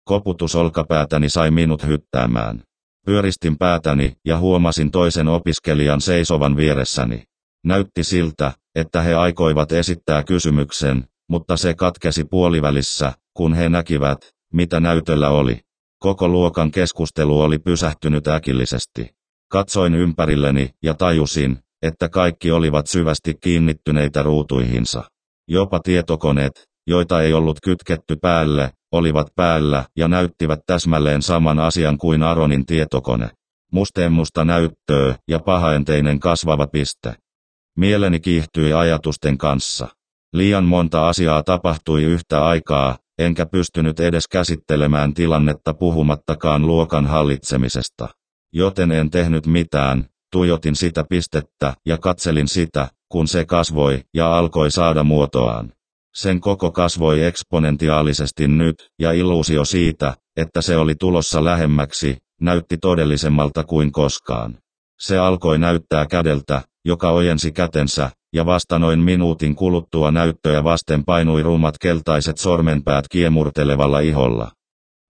Koputus 0.04 0.54
olkapäätäni 0.54 1.28
sai 1.28 1.50
minut 1.50 1.86
hyttäämään. 1.86 2.62
Pyöristin 3.06 3.58
päätäni 3.58 4.16
ja 4.24 4.38
huomasin 4.38 4.90
toisen 4.90 5.28
opiskelijan 5.28 6.00
seisovan 6.00 6.56
vieressäni. 6.56 7.24
Näytti 7.64 8.04
siltä, 8.04 8.52
että 8.74 9.02
he 9.02 9.14
aikoivat 9.14 9.72
esittää 9.72 10.22
kysymyksen, 10.24 11.04
mutta 11.28 11.56
se 11.56 11.74
katkesi 11.74 12.24
puolivälissä, 12.24 13.12
kun 13.34 13.54
he 13.54 13.68
näkivät, 13.68 14.18
mitä 14.52 14.80
näytöllä 14.80 15.30
oli. 15.30 15.60
Koko 15.98 16.28
luokan 16.28 16.70
keskustelu 16.70 17.40
oli 17.40 17.58
pysähtynyt 17.58 18.28
äkillisesti. 18.28 19.10
Katsoin 19.50 19.94
ympärilleni 19.94 20.70
ja 20.82 20.94
tajusin, 20.94 21.58
että 21.82 22.08
kaikki 22.08 22.50
olivat 22.50 22.86
syvästi 22.86 23.34
kiinnittyneitä 23.40 24.22
ruutuihinsa. 24.22 25.04
Jopa 25.48 25.80
tietokoneet, 25.80 26.64
joita 26.86 27.22
ei 27.22 27.32
ollut 27.32 27.58
kytketty 27.64 28.16
päälle, 28.16 28.70
olivat 28.92 29.26
päällä 29.36 29.84
ja 29.96 30.08
näyttivät 30.08 30.60
täsmälleen 30.66 31.22
saman 31.22 31.58
asian 31.58 31.98
kuin 31.98 32.22
Aronin 32.22 32.66
tietokone. 32.66 33.30
Mustemmusta 33.72 34.44
näyttöä 34.44 35.14
ja 35.28 35.38
pahaenteinen 35.38 36.20
kasvava 36.20 36.66
piste. 36.66 37.14
Mieleni 37.76 38.20
kiihtyi 38.20 38.72
ajatusten 38.72 39.38
kanssa. 39.38 39.88
Liian 40.32 40.64
monta 40.64 41.08
asiaa 41.08 41.42
tapahtui 41.42 42.02
yhtä 42.02 42.44
aikaa, 42.46 42.98
enkä 43.18 43.46
pystynyt 43.46 44.00
edes 44.00 44.28
käsittelemään 44.28 45.14
tilannetta 45.14 45.74
puhumattakaan 45.74 46.66
luokan 46.66 47.06
hallitsemisesta. 47.06 48.08
Joten 48.52 48.92
en 48.92 49.10
tehnyt 49.10 49.46
mitään, 49.46 50.04
tuijotin 50.32 50.76
sitä 50.76 51.04
pistettä 51.08 51.74
ja 51.86 51.98
katselin 51.98 52.48
sitä, 52.48 52.88
kun 53.08 53.28
se 53.28 53.44
kasvoi 53.44 54.00
ja 54.14 54.38
alkoi 54.38 54.70
saada 54.70 55.04
muotoaan. 55.04 55.72
Sen 56.14 56.40
koko 56.40 56.72
kasvoi 56.72 57.24
eksponentiaalisesti 57.24 58.48
nyt, 58.48 58.74
ja 58.98 59.12
illuusio 59.12 59.64
siitä, 59.64 60.14
että 60.36 60.62
se 60.62 60.76
oli 60.76 60.94
tulossa 60.94 61.44
lähemmäksi, 61.44 62.16
näytti 62.40 62.78
todellisemmalta 62.78 63.64
kuin 63.64 63.92
koskaan. 63.92 64.58
Se 65.00 65.18
alkoi 65.18 65.58
näyttää 65.58 66.06
kädeltä, 66.06 66.62
joka 66.84 67.10
ojensi 67.10 67.52
kätensä, 67.52 68.10
ja 68.32 68.46
vasta 68.46 68.78
noin 68.78 69.00
minuutin 69.00 69.54
kuluttua 69.54 70.10
näyttöä 70.10 70.64
vasten 70.64 71.04
painui 71.04 71.42
rumat 71.42 71.74
keltaiset 71.80 72.38
sormenpäät 72.38 73.04
kiemurtelevalla 73.08 74.00
iholla. 74.00 74.50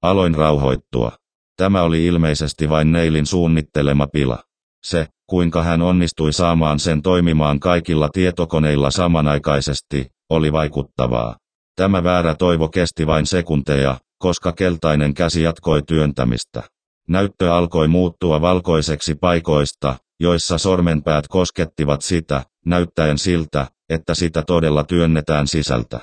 Aloin 0.03 0.35
rauhoittua. 0.35 1.13
Tämä 1.57 1.83
oli 1.83 2.07
ilmeisesti 2.07 2.69
vain 2.69 2.93
Neilin 2.93 3.27
suunnittelema 3.27 4.07
pila. 4.07 4.43
Se, 4.85 5.07
kuinka 5.27 5.63
hän 5.63 5.83
onnistui 5.83 6.33
saamaan 6.33 6.79
sen 6.79 7.03
toimimaan 7.03 7.61
kaikilla 7.61 8.09
tietokoneilla 8.09 8.91
samanaikaisesti, 8.91 10.07
oli 10.31 10.53
vaikuttavaa. 10.53 11.37
Tämä 11.77 12.05
väärä 12.05 12.35
toivo 12.35 12.69
kesti 12.69 13.07
vain 13.07 13.27
sekunteja, 13.27 13.99
koska 14.19 14.53
keltainen 14.53 15.15
käsi 15.15 15.43
jatkoi 15.43 15.83
työntämistä. 15.83 16.63
Näyttö 17.09 17.55
alkoi 17.55 17.89
muuttua 17.89 18.41
valkoiseksi 18.41 19.15
paikoista, 19.15 19.97
joissa 20.21 20.59
sormenpäät 20.59 21.29
koskettivat 21.29 22.03
sitä, 22.03 22.43
näyttäen 22.67 23.19
siltä, 23.19 23.67
että 23.89 24.15
sitä 24.15 24.43
todella 24.43 24.85
työnnetään 24.85 25.47
sisältä. 25.47 26.01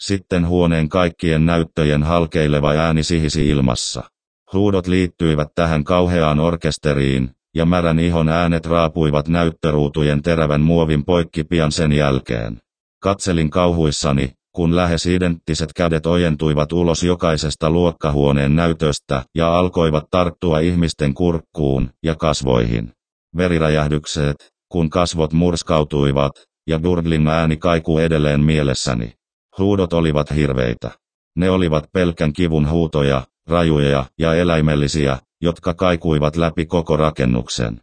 Sitten 0.00 0.46
huoneen 0.46 0.88
kaikkien 0.88 1.46
näyttöjen 1.46 2.02
halkeileva 2.02 2.70
ääni 2.70 3.02
sihisi 3.02 3.48
ilmassa. 3.48 4.02
Huudot 4.52 4.86
liittyivät 4.86 5.48
tähän 5.54 5.84
kauheaan 5.84 6.40
orkesteriin, 6.40 7.30
ja 7.54 7.66
märän 7.66 7.98
ihon 7.98 8.28
äänet 8.28 8.66
raapuivat 8.66 9.28
näyttöruutujen 9.28 10.22
terävän 10.22 10.60
muovin 10.60 11.04
poikki 11.04 11.44
pian 11.44 11.72
sen 11.72 11.92
jälkeen. 11.92 12.60
Katselin 13.02 13.50
kauhuissani, 13.50 14.32
kun 14.52 14.76
lähes 14.76 15.06
identtiset 15.06 15.72
kädet 15.72 16.06
ojentuivat 16.06 16.72
ulos 16.72 17.02
jokaisesta 17.02 17.70
luokkahuoneen 17.70 18.56
näytöstä 18.56 19.22
ja 19.34 19.58
alkoivat 19.58 20.04
tarttua 20.10 20.58
ihmisten 20.58 21.14
kurkkuun 21.14 21.90
ja 22.02 22.14
kasvoihin. 22.14 22.92
Veriräjähdykset, 23.36 24.36
kun 24.68 24.90
kasvot 24.90 25.32
murskautuivat, 25.32 26.32
ja 26.66 26.78
Gurdlin 26.78 27.28
ääni 27.28 27.56
kaikuu 27.56 27.98
edelleen 27.98 28.40
mielessäni. 28.40 29.12
Huudot 29.58 29.92
olivat 29.92 30.34
hirveitä. 30.34 30.90
Ne 31.36 31.50
olivat 31.50 31.84
pelkän 31.92 32.32
kivun 32.32 32.70
huutoja, 32.70 33.22
rajuja 33.48 34.04
ja 34.18 34.34
eläimellisiä, 34.34 35.18
jotka 35.44 35.74
kaikuivat 35.74 36.36
läpi 36.36 36.66
koko 36.66 36.96
rakennuksen. 36.96 37.80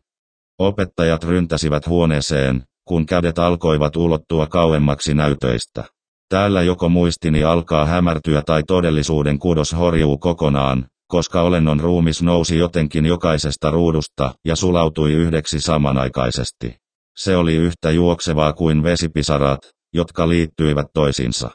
Opettajat 0.60 1.24
ryntäsivät 1.24 1.88
huoneeseen, 1.88 2.63
kun 2.88 3.06
kädet 3.06 3.39
alkoivat 3.39 3.95
ulottua 3.95 4.47
kauemmaksi 4.47 5.13
näytöistä. 5.13 5.84
Täällä 6.30 6.62
joko 6.62 6.89
muistini 6.89 7.43
alkaa 7.43 7.86
hämärtyä 7.86 8.41
tai 8.45 8.63
todellisuuden 8.67 9.39
kudos 9.39 9.74
horjuu 9.74 10.17
kokonaan, 10.17 10.86
koska 11.08 11.41
olennon 11.41 11.80
ruumis 11.80 12.21
nousi 12.21 12.58
jotenkin 12.58 13.06
jokaisesta 13.06 13.71
ruudusta 13.71 14.34
ja 14.45 14.56
sulautui 14.56 15.13
yhdeksi 15.13 15.60
samanaikaisesti. 15.60 16.76
Se 17.17 17.38
oli 17.38 17.56
yhtä 17.56 17.91
juoksevaa 17.91 18.54
kuin 18.54 18.84
vesipisarat, 18.84 19.60
jotka 19.93 20.30
liittyivät 20.30 20.88
toisiinsa. 20.93 21.50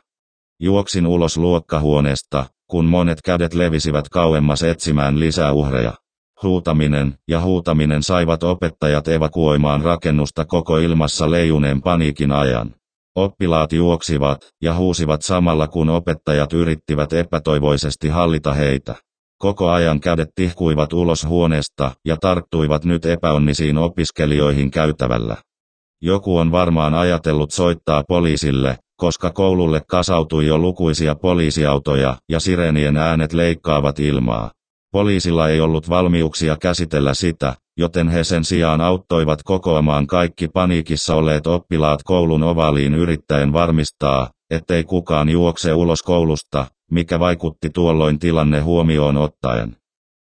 Juoksin 0.61 1.07
ulos 1.07 1.37
luokkahuoneesta, 1.37 2.47
kun 2.71 2.85
monet 2.85 3.23
kädet 3.23 3.55
levisivät 3.55 4.09
kauemmas 4.09 4.63
etsimään 4.63 5.21
lisää 5.21 5.53
uhreja. 5.53 5.93
Huutaminen 6.43 7.15
ja 7.29 7.41
huutaminen 7.41 8.03
saivat 8.03 8.43
opettajat 8.43 9.09
evakuoimaan 9.09 9.83
rakennusta 9.83 10.45
koko 10.45 10.79
ilmassa 10.79 11.31
leijuneen 11.31 11.83
paniikin 11.83 12.33
ajan. 12.33 12.75
Oppilaat 13.17 13.73
juoksivat 13.73 14.49
ja 14.63 14.75
huusivat 14.75 15.23
samalla 15.23 15.69
kun 15.69 15.89
opettajat 15.89 16.53
yrittivät 16.53 17.13
epätoivoisesti 17.13 18.09
hallita 18.09 18.55
heitä. 18.55 18.95
Koko 19.39 19.71
ajan 19.71 20.01
kädet 20.01 20.29
tihkuivat 20.35 20.93
ulos 20.93 21.25
huoneesta 21.25 21.91
ja 22.05 22.17
tarttuivat 22.21 22.85
nyt 22.85 23.07
epäonnisiin 23.07 23.79
opiskelijoihin 23.79 24.71
käytävällä. 24.71 25.37
Joku 26.03 26.37
on 26.37 26.53
varmaan 26.53 26.95
ajatellut 26.95 27.51
soittaa 27.51 28.05
poliisille, 28.09 28.79
koska 28.97 29.31
koululle 29.31 29.83
kasautui 29.89 30.47
jo 30.47 30.59
lukuisia 30.59 31.15
poliisiautoja 31.15 32.17
ja 32.29 32.41
sireenien 32.41 32.97
äänet 32.97 33.33
leikkaavat 33.33 34.01
ilmaa. 34.01 34.51
Poliisilla 34.93 35.49
ei 35.49 35.61
ollut 35.61 35.89
valmiuksia 35.89 36.57
käsitellä 36.57 37.15
sitä, 37.15 37.55
joten 37.77 38.09
he 38.09 38.25
sen 38.25 38.45
sijaan 38.45 38.81
auttoivat 38.81 39.43
kokoamaan 39.43 40.07
kaikki 40.07 40.49
paniikissa 40.49 41.15
olleet 41.15 41.47
oppilaat 41.47 42.01
koulun 42.05 42.43
ovaaliin 42.43 42.95
yrittäen 42.95 43.53
varmistaa, 43.53 44.31
ettei 44.51 44.85
kukaan 44.85 45.29
juokse 45.29 45.73
ulos 45.73 46.03
koulusta, 46.03 46.67
mikä 46.91 47.19
vaikutti 47.19 47.71
tuolloin 47.71 48.19
tilanne 48.19 48.61
huomioon 48.61 49.17
ottaen. 49.17 49.77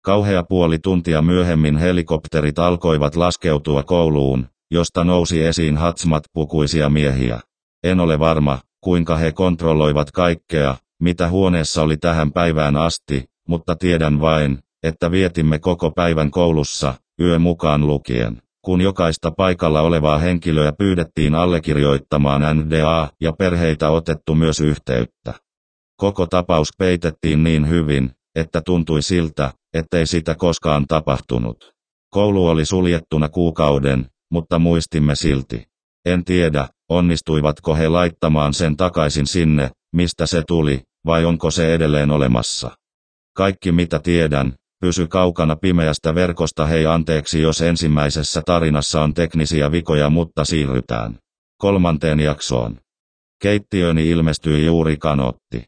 Kauhea 0.05 0.43
puoli 0.43 0.79
tuntia 0.79 1.21
myöhemmin 1.21 1.77
helikopterit 1.77 2.59
alkoivat 2.59 3.15
laskeutua 3.15 3.83
kouluun, 3.83 4.47
josta 4.71 5.03
nousi 5.03 5.43
esiin 5.43 5.77
hatsmat-pukuisia 5.77 6.89
miehiä. 6.89 7.39
En 7.83 7.99
ole 7.99 8.19
varma, 8.19 8.59
kuinka 8.81 9.17
he 9.17 9.31
kontrolloivat 9.31 10.11
kaikkea, 10.11 10.75
mitä 11.01 11.29
huoneessa 11.29 11.81
oli 11.81 11.97
tähän 11.97 12.31
päivään 12.31 12.75
asti, 12.75 13.25
mutta 13.47 13.75
tiedän 13.75 14.21
vain, 14.21 14.59
että 14.83 15.11
vietimme 15.11 15.59
koko 15.59 15.91
päivän 15.91 16.31
koulussa, 16.31 16.93
yö 17.21 17.39
mukaan 17.39 17.87
lukien. 17.87 18.41
Kun 18.61 18.81
jokaista 18.81 19.31
paikalla 19.31 19.81
olevaa 19.81 20.17
henkilöä 20.17 20.73
pyydettiin 20.73 21.35
allekirjoittamaan 21.35 22.57
NDA 22.57 23.09
ja 23.21 23.33
perheitä 23.33 23.89
otettu 23.89 24.35
myös 24.35 24.59
yhteyttä. 24.59 25.33
Koko 25.95 26.25
tapaus 26.25 26.69
peitettiin 26.77 27.43
niin 27.43 27.69
hyvin, 27.69 28.11
että 28.35 28.61
tuntui 28.65 29.01
siltä, 29.01 29.51
ettei 29.73 30.07
sitä 30.07 30.35
koskaan 30.35 30.85
tapahtunut. 30.87 31.73
Koulu 32.09 32.47
oli 32.47 32.65
suljettuna 32.65 33.29
kuukauden, 33.29 34.05
mutta 34.31 34.59
muistimme 34.59 35.15
silti. 35.15 35.67
En 36.05 36.23
tiedä, 36.23 36.67
onnistuivatko 36.95 37.75
he 37.75 37.89
laittamaan 37.89 38.53
sen 38.53 38.77
takaisin 38.77 39.27
sinne, 39.27 39.71
mistä 39.95 40.25
se 40.25 40.43
tuli, 40.47 40.81
vai 41.05 41.25
onko 41.25 41.51
se 41.51 41.73
edelleen 41.73 42.11
olemassa. 42.11 42.71
Kaikki 43.35 43.71
mitä 43.71 43.99
tiedän, 43.99 44.53
pysy 44.81 45.07
kaukana 45.07 45.55
pimeästä 45.55 46.15
verkosta 46.15 46.65
hei 46.65 46.85
anteeksi 46.85 47.41
jos 47.41 47.61
ensimmäisessä 47.61 48.41
tarinassa 48.45 49.01
on 49.01 49.13
teknisiä 49.13 49.71
vikoja 49.71 50.09
mutta 50.09 50.45
siirrytään. 50.45 51.17
Kolmanteen 51.57 52.19
jaksoon. 52.19 52.77
Keittiöni 53.41 54.09
ilmestyi 54.09 54.65
juuri 54.65 54.97
kanotti. 54.97 55.63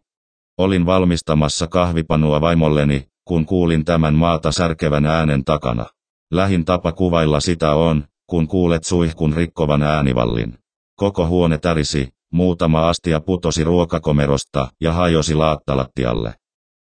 Olin 0.57 0.85
valmistamassa 0.85 1.67
kahvipanua 1.67 2.41
vaimolleni, 2.41 3.07
kun 3.27 3.45
kuulin 3.45 3.85
tämän 3.85 4.15
maata 4.15 4.51
särkevän 4.51 5.05
äänen 5.05 5.43
takana. 5.43 5.85
Lähin 6.31 6.65
tapa 6.65 6.91
kuvailla 6.91 7.39
sitä 7.39 7.75
on, 7.75 8.03
kun 8.27 8.47
kuulet 8.47 8.83
suihkun 8.83 9.33
rikkovan 9.33 9.83
äänivallin. 9.83 10.57
Koko 10.95 11.27
huone 11.27 11.58
tärisi, 11.58 12.10
muutama 12.31 12.89
astia 12.89 13.19
putosi 13.19 13.63
ruokakomerosta 13.63 14.67
ja 14.81 14.93
hajosi 14.93 15.36
laattalattialle. 15.36 16.34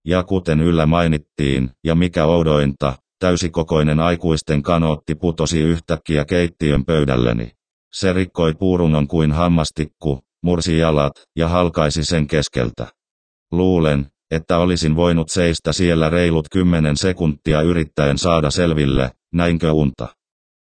Ja 0.08 0.24
kuten 0.24 0.60
yllä 0.62 0.86
mainittiin, 0.86 1.72
ja 1.84 1.96
mikä 1.96 2.26
oudointa, 2.26 2.94
täysikokoinen 3.20 4.00
aikuisten 4.00 4.62
kanootti 4.62 5.16
putosi 5.16 5.60
yhtäkkiä 5.60 6.26
keittiön 6.26 6.86
pöydälleni. 6.86 7.52
Se 7.94 8.14
rikkoi 8.14 8.54
puurungon 8.54 9.08
kuin 9.08 9.32
hammastikku, 9.32 10.20
mursi 10.44 10.78
jalat 10.78 11.14
ja 11.36 11.48
halkaisi 11.48 12.04
sen 12.04 12.28
keskeltä. 12.28 12.88
Luulen, 13.52 14.08
että 14.32 14.58
olisin 14.58 14.96
voinut 14.96 15.30
seistä 15.30 15.74
siellä 15.74 16.10
reilut 16.10 16.50
kymmenen 16.52 16.98
sekuntia 16.98 17.62
yrittäen 17.62 18.18
saada 18.18 18.52
selville, 18.52 19.12
näinkö 19.34 19.72
unta. 19.74 20.08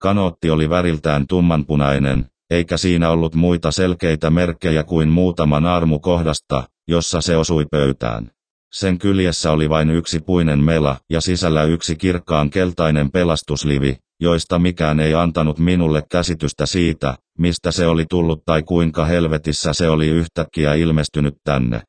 Kanootti 0.01 0.49
oli 0.49 0.69
väriltään 0.69 1.27
tummanpunainen, 1.27 2.25
eikä 2.53 2.77
siinä 2.77 3.09
ollut 3.09 3.35
muita 3.35 3.71
selkeitä 3.71 4.29
merkkejä 4.29 4.83
kuin 4.83 5.09
muutama 5.09 5.59
naarmu 5.59 5.99
kohdasta, 5.99 6.63
jossa 6.87 7.21
se 7.21 7.37
osui 7.37 7.65
pöytään. 7.71 8.31
Sen 8.73 8.97
kyljessä 8.97 9.51
oli 9.51 9.69
vain 9.69 9.89
yksi 9.89 10.19
puinen 10.19 10.63
mela 10.63 10.97
ja 11.09 11.21
sisällä 11.21 11.63
yksi 11.63 11.95
kirkkaan 11.95 12.49
keltainen 12.49 13.11
pelastuslivi, 13.11 13.97
joista 14.19 14.59
mikään 14.59 14.99
ei 14.99 15.13
antanut 15.13 15.59
minulle 15.59 16.03
käsitystä 16.11 16.65
siitä, 16.65 17.15
mistä 17.39 17.71
se 17.71 17.87
oli 17.87 18.05
tullut 18.09 18.45
tai 18.45 18.63
kuinka 18.63 19.05
helvetissä 19.05 19.73
se 19.73 19.89
oli 19.89 20.07
yhtäkkiä 20.07 20.73
ilmestynyt 20.73 21.35
tänne. 21.43 21.81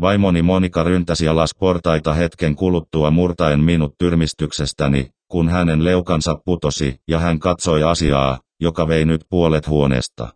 Vaimoni 0.00 0.42
Monika 0.42 0.84
ryntäsi 0.84 1.28
alas 1.28 1.50
portaita 1.58 2.14
hetken 2.14 2.56
kuluttua 2.56 3.10
murtaen 3.10 3.60
minut 3.60 3.94
tyrmistyksestäni, 3.98 5.10
kun 5.30 5.48
hänen 5.48 5.84
leukansa 5.84 6.38
putosi 6.44 6.96
ja 7.08 7.18
hän 7.18 7.38
katsoi 7.38 7.82
asiaa, 7.82 8.38
joka 8.60 8.88
vei 8.88 9.04
nyt 9.04 9.24
puolet 9.30 9.68
huoneesta. 9.68 10.28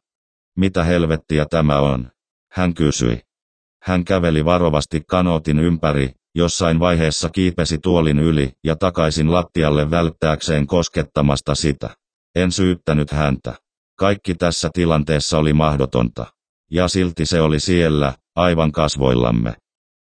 Mitä 0.57 0.85
helvettiä 0.85 1.47
tämä 1.51 1.79
on? 1.79 2.11
Hän 2.53 2.75
kysyi. 2.75 3.21
Hän 3.83 4.05
käveli 4.05 4.45
varovasti 4.45 5.03
kanootin 5.09 5.59
ympäri, 5.59 6.11
jossain 6.35 6.81
vaiheessa 6.81 7.29
kiipesi 7.29 7.79
tuolin 7.79 8.19
yli 8.19 8.53
ja 8.65 8.77
takaisin 8.77 9.33
lattialle 9.33 9.91
välttääkseen 9.91 10.67
koskettamasta 10.67 11.55
sitä. 11.55 11.91
En 12.35 12.53
syyttänyt 12.53 13.11
häntä. 13.11 13.55
Kaikki 13.99 14.35
tässä 14.35 14.71
tilanteessa 14.73 15.39
oli 15.39 15.53
mahdotonta. 15.53 16.27
Ja 16.71 16.89
silti 16.89 17.27
se 17.27 17.41
oli 17.41 17.61
siellä, 17.61 18.15
aivan 18.37 18.73
kasvoillamme. 18.73 19.57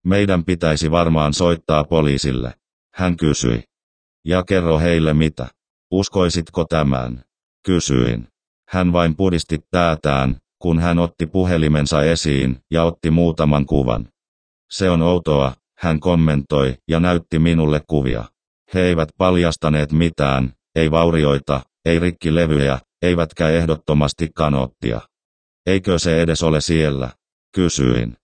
Meidän 0.06 0.44
pitäisi 0.44 0.90
varmaan 0.90 1.34
soittaa 1.34 1.84
poliisille. 1.84 2.54
Hän 2.94 3.16
kysyi. 3.16 3.62
Ja 4.24 4.42
kerro 4.42 4.78
heille 4.78 5.14
mitä. 5.14 5.46
Uskoisitko 5.90 6.64
tämän? 6.64 7.24
Kysyin. 7.66 8.28
Hän 8.68 8.92
vain 8.92 9.16
pudisti 9.16 9.58
päätään, 9.70 10.36
kun 10.58 10.78
hän 10.78 10.98
otti 10.98 11.26
puhelimensa 11.26 12.02
esiin 12.02 12.58
ja 12.70 12.82
otti 12.82 13.10
muutaman 13.10 13.66
kuvan. 13.66 14.08
Se 14.70 14.90
on 14.90 15.02
outoa, 15.02 15.52
hän 15.78 16.00
kommentoi 16.00 16.76
ja 16.88 17.00
näytti 17.00 17.38
minulle 17.38 17.80
kuvia. 17.86 18.24
He 18.74 18.80
eivät 18.80 19.08
paljastaneet 19.18 19.92
mitään, 19.92 20.52
ei 20.74 20.90
vaurioita, 20.90 21.60
ei 21.84 21.98
rikkilevyjä, 21.98 22.78
eivätkä 23.02 23.48
ehdottomasti 23.48 24.28
kanottia. 24.34 25.00
Eikö 25.66 25.98
se 25.98 26.22
edes 26.22 26.42
ole 26.42 26.60
siellä? 26.60 27.10
Kysyin. 27.54 28.16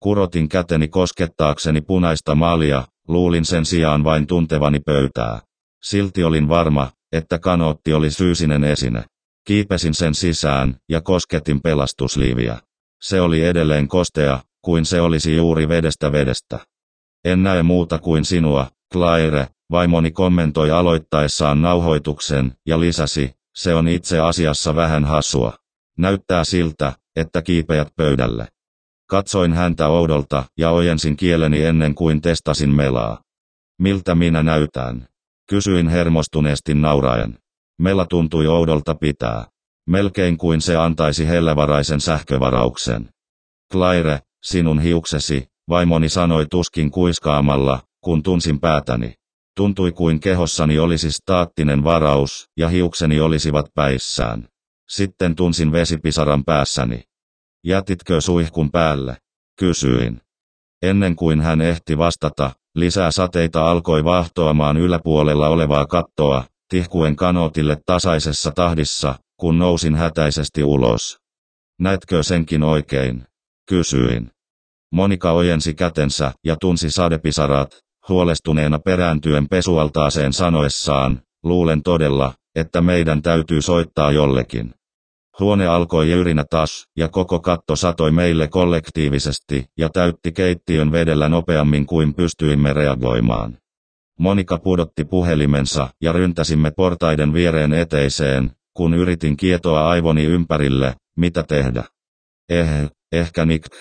Kurotin 0.00 0.48
käteni 0.48 0.88
koskettaakseni 0.88 1.80
punaista 1.80 2.34
maalia, 2.34 2.84
luulin 3.08 3.44
sen 3.44 3.64
sijaan 3.64 4.04
vain 4.04 4.26
tuntevani 4.26 4.80
pöytää. 4.80 5.40
Silti 5.84 6.24
olin 6.24 6.48
varma, 6.48 6.90
että 7.12 7.38
kanootti 7.38 7.94
oli 7.94 8.08
fyysinen 8.08 8.64
esine. 8.64 9.04
Kiipesin 9.46 9.94
sen 9.94 10.14
sisään 10.14 10.76
ja 10.88 11.00
kosketin 11.00 11.60
pelastusliiviä. 11.60 12.58
Se 13.02 13.20
oli 13.20 13.44
edelleen 13.44 13.88
kostea, 13.88 14.40
kuin 14.62 14.84
se 14.84 15.00
olisi 15.00 15.36
juuri 15.36 15.68
vedestä 15.68 16.12
vedestä. 16.12 16.58
En 17.24 17.42
näe 17.42 17.62
muuta 17.62 17.98
kuin 17.98 18.24
sinua, 18.24 18.66
Claire, 18.92 19.48
vaimoni 19.70 20.10
kommentoi 20.10 20.70
aloittaessaan 20.70 21.62
nauhoituksen 21.62 22.52
ja 22.66 22.80
lisäsi, 22.80 23.34
se 23.54 23.74
on 23.74 23.88
itse 23.88 24.20
asiassa 24.20 24.76
vähän 24.76 25.04
hassua. 25.04 25.52
Näyttää 25.98 26.44
siltä, 26.44 26.92
että 27.16 27.42
kiipeät 27.42 27.88
pöydälle. 27.96 28.48
Katsoin 29.06 29.52
häntä 29.52 29.88
oudolta 29.88 30.44
ja 30.58 30.70
ojensin 30.70 31.16
kieleni 31.16 31.64
ennen 31.64 31.94
kuin 31.94 32.20
testasin 32.20 32.70
melaa. 32.70 33.22
Miltä 33.78 34.14
minä 34.14 34.42
näytän? 34.42 35.08
Kysyin 35.48 35.88
hermostuneesti 35.88 36.74
nauraen. 36.74 37.38
Mela 37.78 38.06
tuntui 38.06 38.46
oudolta 38.46 38.94
pitää. 38.94 39.46
Melkein 39.88 40.38
kuin 40.38 40.60
se 40.60 40.76
antaisi 40.76 41.26
hellävaraisen 41.26 42.00
sähkövarauksen. 42.00 43.08
Claire, 43.72 44.20
sinun 44.42 44.80
hiuksesi, 44.80 45.46
vaimoni 45.68 46.08
sanoi 46.08 46.46
tuskin 46.46 46.90
kuiskaamalla, 46.90 47.80
kun 48.00 48.22
tunsin 48.22 48.60
päätäni. 48.60 49.14
Tuntui 49.56 49.92
kuin 49.92 50.20
kehossani 50.20 50.78
olisi 50.78 51.12
staattinen 51.12 51.84
varaus, 51.84 52.48
ja 52.56 52.68
hiukseni 52.68 53.20
olisivat 53.20 53.66
päissään. 53.74 54.48
Sitten 54.88 55.36
tunsin 55.36 55.72
vesipisaran 55.72 56.44
päässäni. 56.44 57.02
Jätitkö 57.64 58.20
suihkun 58.20 58.70
päälle? 58.70 59.16
Kysyin. 59.58 60.20
Ennen 60.82 61.16
kuin 61.16 61.40
hän 61.40 61.60
ehti 61.60 61.98
vastata, 61.98 62.50
lisää 62.74 63.10
sateita 63.10 63.70
alkoi 63.70 64.04
vahtoamaan 64.04 64.76
yläpuolella 64.76 65.48
olevaa 65.48 65.86
kattoa, 65.86 66.44
tihkuen 66.68 67.16
kanootille 67.16 67.76
tasaisessa 67.86 68.50
tahdissa, 68.50 69.14
kun 69.36 69.58
nousin 69.58 69.94
hätäisesti 69.94 70.64
ulos. 70.64 71.18
Näetkö 71.80 72.22
senkin 72.22 72.62
oikein? 72.62 73.24
Kysyin. 73.68 74.30
Monika 74.92 75.32
ojensi 75.32 75.74
kätensä 75.74 76.32
ja 76.44 76.56
tunsi 76.60 76.90
sadepisarat, 76.90 77.78
huolestuneena 78.08 78.78
perääntyen 78.78 79.48
pesualtaaseen 79.48 80.32
sanoessaan, 80.32 81.22
luulen 81.42 81.82
todella, 81.82 82.32
että 82.54 82.80
meidän 82.80 83.22
täytyy 83.22 83.62
soittaa 83.62 84.12
jollekin. 84.12 84.74
Huone 85.40 85.66
alkoi 85.66 86.10
jyrinä 86.10 86.44
taas, 86.50 86.86
ja 86.96 87.08
koko 87.08 87.40
katto 87.40 87.76
satoi 87.76 88.10
meille 88.10 88.48
kollektiivisesti, 88.48 89.64
ja 89.78 89.88
täytti 89.88 90.32
keittiön 90.32 90.92
vedellä 90.92 91.28
nopeammin 91.28 91.86
kuin 91.86 92.14
pystyimme 92.14 92.72
reagoimaan. 92.72 93.58
Monika 94.18 94.58
pudotti 94.58 95.04
puhelimensa, 95.04 95.88
ja 96.00 96.12
ryntäsimme 96.12 96.70
portaiden 96.70 97.32
viereen 97.32 97.72
eteiseen, 97.72 98.50
kun 98.76 98.94
yritin 98.94 99.36
kietoa 99.36 99.88
aivoni 99.88 100.24
ympärille, 100.24 100.94
mitä 101.16 101.42
tehdä. 101.42 101.84
Eh, 102.48 102.90
ehkä 103.12 103.44
Nick. 103.44 103.74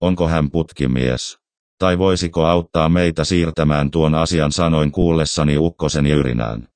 Onko 0.00 0.28
hän 0.28 0.50
putkimies? 0.50 1.38
Tai 1.78 1.98
voisiko 1.98 2.44
auttaa 2.44 2.88
meitä 2.88 3.24
siirtämään 3.24 3.90
tuon 3.90 4.14
asian 4.14 4.52
sanoin 4.52 4.92
kuullessani 4.92 5.58
ukkosen 5.58 6.06
jyrinään. 6.06 6.68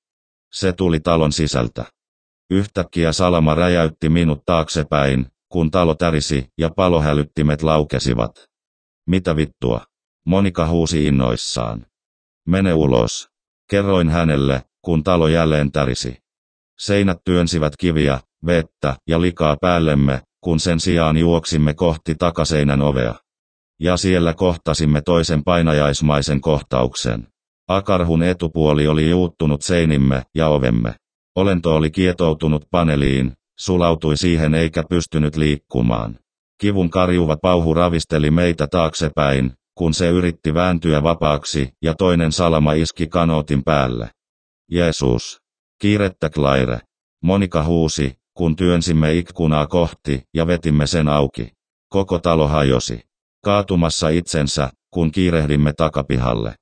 Se 0.53 0.73
tuli 0.73 1.01
talon 1.01 1.33
sisältä. 1.33 1.85
Yhtäkkiä 2.51 3.13
salama 3.13 3.55
räjäytti 3.55 4.09
minut 4.09 4.43
taaksepäin, 4.47 5.27
kun 5.49 5.71
talo 5.71 5.95
tärisi 5.95 6.49
ja 6.59 6.71
palohälyttimet 6.71 7.63
laukesivat. 7.63 8.45
Mitä 9.07 9.37
vittua? 9.37 9.81
Monika 10.27 10.69
huusi 10.69 11.07
innoissaan. 11.07 11.87
Mene 12.49 12.75
ulos. 12.75 13.29
Kerroin 13.71 14.09
hänelle, 14.09 14.63
kun 14.83 15.05
talo 15.05 15.29
jälleen 15.29 15.73
tärisi. 15.73 16.19
Seinät 16.79 17.19
työnsivät 17.25 17.77
kiviä, 17.77 18.21
vettä 18.47 18.97
ja 19.09 19.21
likaa 19.21 19.57
päällemme, 19.61 20.23
kun 20.41 20.61
sen 20.61 20.81
sijaan 20.81 21.17
juoksimme 21.17 21.75
kohti 21.75 22.15
takaseinän 22.15 22.83
ovea. 22.83 23.15
Ja 23.81 23.97
siellä 23.97 24.35
kohtasimme 24.35 25.01
toisen 25.01 25.45
painajaismaisen 25.45 26.41
kohtauksen. 26.41 27.27
Akarhun 27.69 28.23
etupuoli 28.23 28.87
oli 28.87 29.11
juuttunut 29.11 29.63
seinimme 29.63 30.23
ja 30.35 30.49
ovemme. 30.49 30.95
Olento 31.39 31.77
oli 31.77 31.91
kietoutunut 31.91 32.65
paneliin, 32.71 33.33
sulautui 33.59 34.17
siihen 34.17 34.55
eikä 34.55 34.83
pystynyt 34.89 35.37
liikkumaan. 35.37 36.19
Kivun 36.61 36.91
karjuva 36.91 37.37
pauhu 37.37 37.75
ravisteli 37.75 38.31
meitä 38.31 38.67
taaksepäin, 38.67 39.53
kun 39.75 39.95
se 39.95 40.09
yritti 40.09 40.55
vääntyä 40.55 41.03
vapaaksi, 41.03 41.69
ja 41.83 41.95
toinen 41.95 42.33
salama 42.33 42.73
iski 42.73 43.07
kanootin 43.07 43.65
päälle. 43.65 44.11
Jeesus! 44.71 45.41
Kiirettä 45.81 46.31
Claire! 46.31 46.81
Monika 47.23 47.65
huusi, 47.65 48.19
kun 48.35 48.57
työnsimme 48.57 49.15
ikkunaa 49.15 49.67
kohti, 49.67 50.23
ja 50.35 50.47
vetimme 50.47 50.87
sen 50.87 51.09
auki. 51.09 51.53
Koko 51.89 52.19
talo 52.19 52.49
hajosi. 52.49 53.01
Kaatumassa 53.45 54.09
itsensä, 54.09 54.71
kun 54.91 55.11
kiirehdimme 55.11 55.73
takapihalle. 55.73 56.55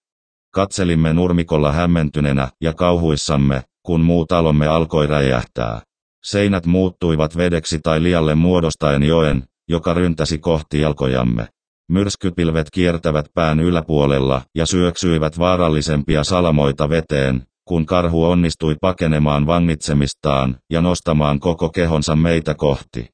Katselimme 0.55 1.13
nurmikolla 1.13 1.73
hämmentyneenä 1.73 2.49
ja 2.61 2.73
kauhuissamme, 2.73 3.63
kun 3.87 4.01
muu 4.01 4.27
talomme 4.27 4.67
alkoi 4.67 5.07
räjähtää. 5.07 5.81
Seinät 6.25 6.67
muuttuivat 6.67 7.37
vedeksi 7.37 7.81
tai 7.83 8.03
lialle 8.03 8.35
muodostaen 8.35 9.03
joen, 9.03 9.45
joka 9.69 9.95
ryntäsi 9.95 10.39
kohti 10.39 10.81
jalkojamme. 10.81 11.49
Myrskypilvet 11.91 12.71
kiertävät 12.71 13.27
pään 13.35 13.61
yläpuolella 13.61 14.43
ja 14.55 14.67
syöksyivät 14.67 15.39
vaarallisempia 15.39 16.25
salamoita 16.25 16.89
veteen, 16.89 17.43
kun 17.69 17.87
karhu 17.87 18.25
onnistui 18.25 18.77
pakenemaan 18.81 19.47
vangitsemistaan 19.47 20.59
ja 20.71 20.81
nostamaan 20.81 21.41
koko 21.41 21.69
kehonsa 21.69 22.17
meitä 22.17 22.55
kohti. 22.55 23.09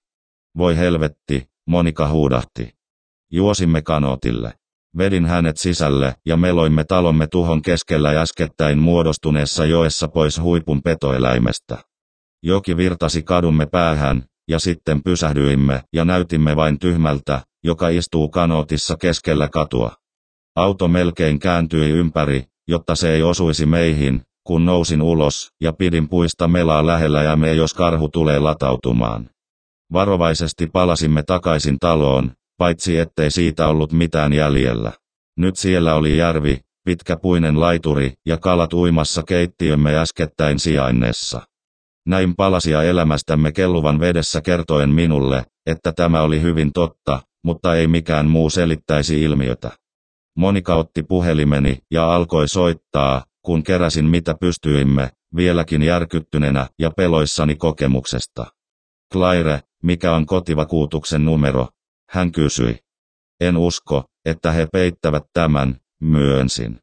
Voi 0.58 0.76
helvetti, 0.76 1.46
Monika 1.66 2.08
huudahti. 2.08 2.72
Juosimme 3.32 3.82
kanotille. 3.82 4.52
Vedin 4.98 5.26
hänet 5.26 5.56
sisälle 5.56 6.14
ja 6.26 6.36
meloimme 6.36 6.84
talomme 6.84 7.26
tuhon 7.26 7.62
keskellä 7.62 8.20
äskettäin 8.20 8.78
muodostuneessa 8.78 9.64
joessa 9.64 10.08
pois 10.08 10.40
huipun 10.40 10.82
petoeläimestä. 10.82 11.78
Joki 12.42 12.76
virtasi 12.76 13.22
kadumme 13.22 13.66
päähän, 13.66 14.24
ja 14.48 14.58
sitten 14.58 15.02
pysähdyimme 15.02 15.82
ja 15.92 16.04
näytimme 16.04 16.56
vain 16.56 16.78
tyhmältä, 16.78 17.40
joka 17.64 17.88
istuu 17.88 18.28
kanootissa 18.28 18.96
keskellä 18.96 19.48
katua. 19.48 19.92
Auto 20.56 20.88
melkein 20.88 21.38
kääntyi 21.38 21.90
ympäri, 21.90 22.44
jotta 22.68 22.94
se 22.94 23.14
ei 23.14 23.22
osuisi 23.22 23.66
meihin, 23.66 24.22
kun 24.46 24.64
nousin 24.64 25.02
ulos 25.02 25.50
ja 25.60 25.72
pidin 25.72 26.08
puista 26.08 26.48
melaa 26.48 26.86
lähellä 26.86 27.22
ja 27.22 27.36
me 27.36 27.54
jos 27.54 27.74
karhu 27.74 28.08
tulee 28.08 28.38
latautumaan. 28.38 29.30
Varovaisesti 29.92 30.66
palasimme 30.66 31.22
takaisin 31.22 31.76
taloon, 31.80 32.32
paitsi 32.62 32.98
ettei 32.98 33.30
siitä 33.30 33.68
ollut 33.68 33.92
mitään 33.92 34.32
jäljellä. 34.32 34.92
Nyt 35.38 35.56
siellä 35.56 35.94
oli 35.94 36.16
järvi, 36.16 36.60
pitkäpuinen 36.84 37.60
laituri 37.60 38.12
ja 38.26 38.38
kalat 38.38 38.72
uimassa 38.72 39.22
keittiömme 39.22 39.96
äskettäin 39.96 40.58
sijainnessa. 40.58 41.42
Näin 42.06 42.36
palasia 42.36 42.82
elämästämme 42.82 43.52
kelluvan 43.52 44.00
vedessä 44.00 44.40
kertoen 44.40 44.90
minulle, 44.90 45.44
että 45.66 45.92
tämä 45.92 46.22
oli 46.22 46.42
hyvin 46.42 46.72
totta, 46.72 47.20
mutta 47.44 47.74
ei 47.74 47.86
mikään 47.86 48.28
muu 48.28 48.50
selittäisi 48.50 49.22
ilmiötä. 49.22 49.70
Monika 50.36 50.74
otti 50.74 51.02
puhelimeni 51.02 51.78
ja 51.90 52.14
alkoi 52.14 52.48
soittaa, 52.48 53.24
kun 53.44 53.62
keräsin 53.62 54.04
mitä 54.04 54.34
pystyimme, 54.40 55.10
vieläkin 55.36 55.82
järkyttyneenä 55.82 56.66
ja 56.78 56.90
peloissani 56.90 57.56
kokemuksesta. 57.56 58.46
Claire, 59.12 59.60
mikä 59.82 60.14
on 60.14 60.26
kotivakuutuksen 60.26 61.24
numero? 61.24 61.68
Hän 62.12 62.32
kysyi. 62.32 62.78
En 63.40 63.56
usko, 63.56 64.04
että 64.24 64.52
he 64.52 64.66
peittävät 64.72 65.22
tämän, 65.32 65.76
myönsin. 66.00 66.78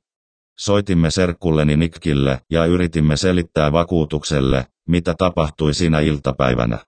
Soitimme 0.60 1.12
serkulleni 1.12 1.78
Nikkille 1.78 2.42
ja 2.52 2.66
yritimme 2.66 3.18
selittää 3.18 3.72
vakuutukselle, 3.72 4.66
mitä 4.88 5.14
tapahtui 5.18 5.74
sinä 5.74 6.00
iltapäivänä. 6.00 6.80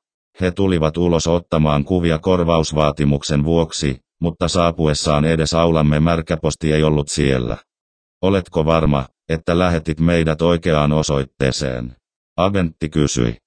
He 0.42 0.52
tulivat 0.52 0.98
ulos 0.98 1.28
ottamaan 1.28 1.84
kuvia 1.84 2.20
korvausvaatimuksen 2.20 3.44
vuoksi, 3.44 4.00
mutta 4.22 4.48
saapuessaan 4.48 5.26
edes 5.26 5.54
aulamme 5.54 6.00
märkäposti 6.00 6.74
ei 6.74 6.84
ollut 6.84 7.10
siellä. 7.10 7.58
Oletko 8.22 8.66
varma, 8.66 9.06
että 9.30 9.60
lähetit 9.60 10.00
meidät 10.00 10.42
oikeaan 10.42 10.92
osoitteeseen? 10.92 11.96
Agentti 12.38 12.90
kysyi. 12.90 13.38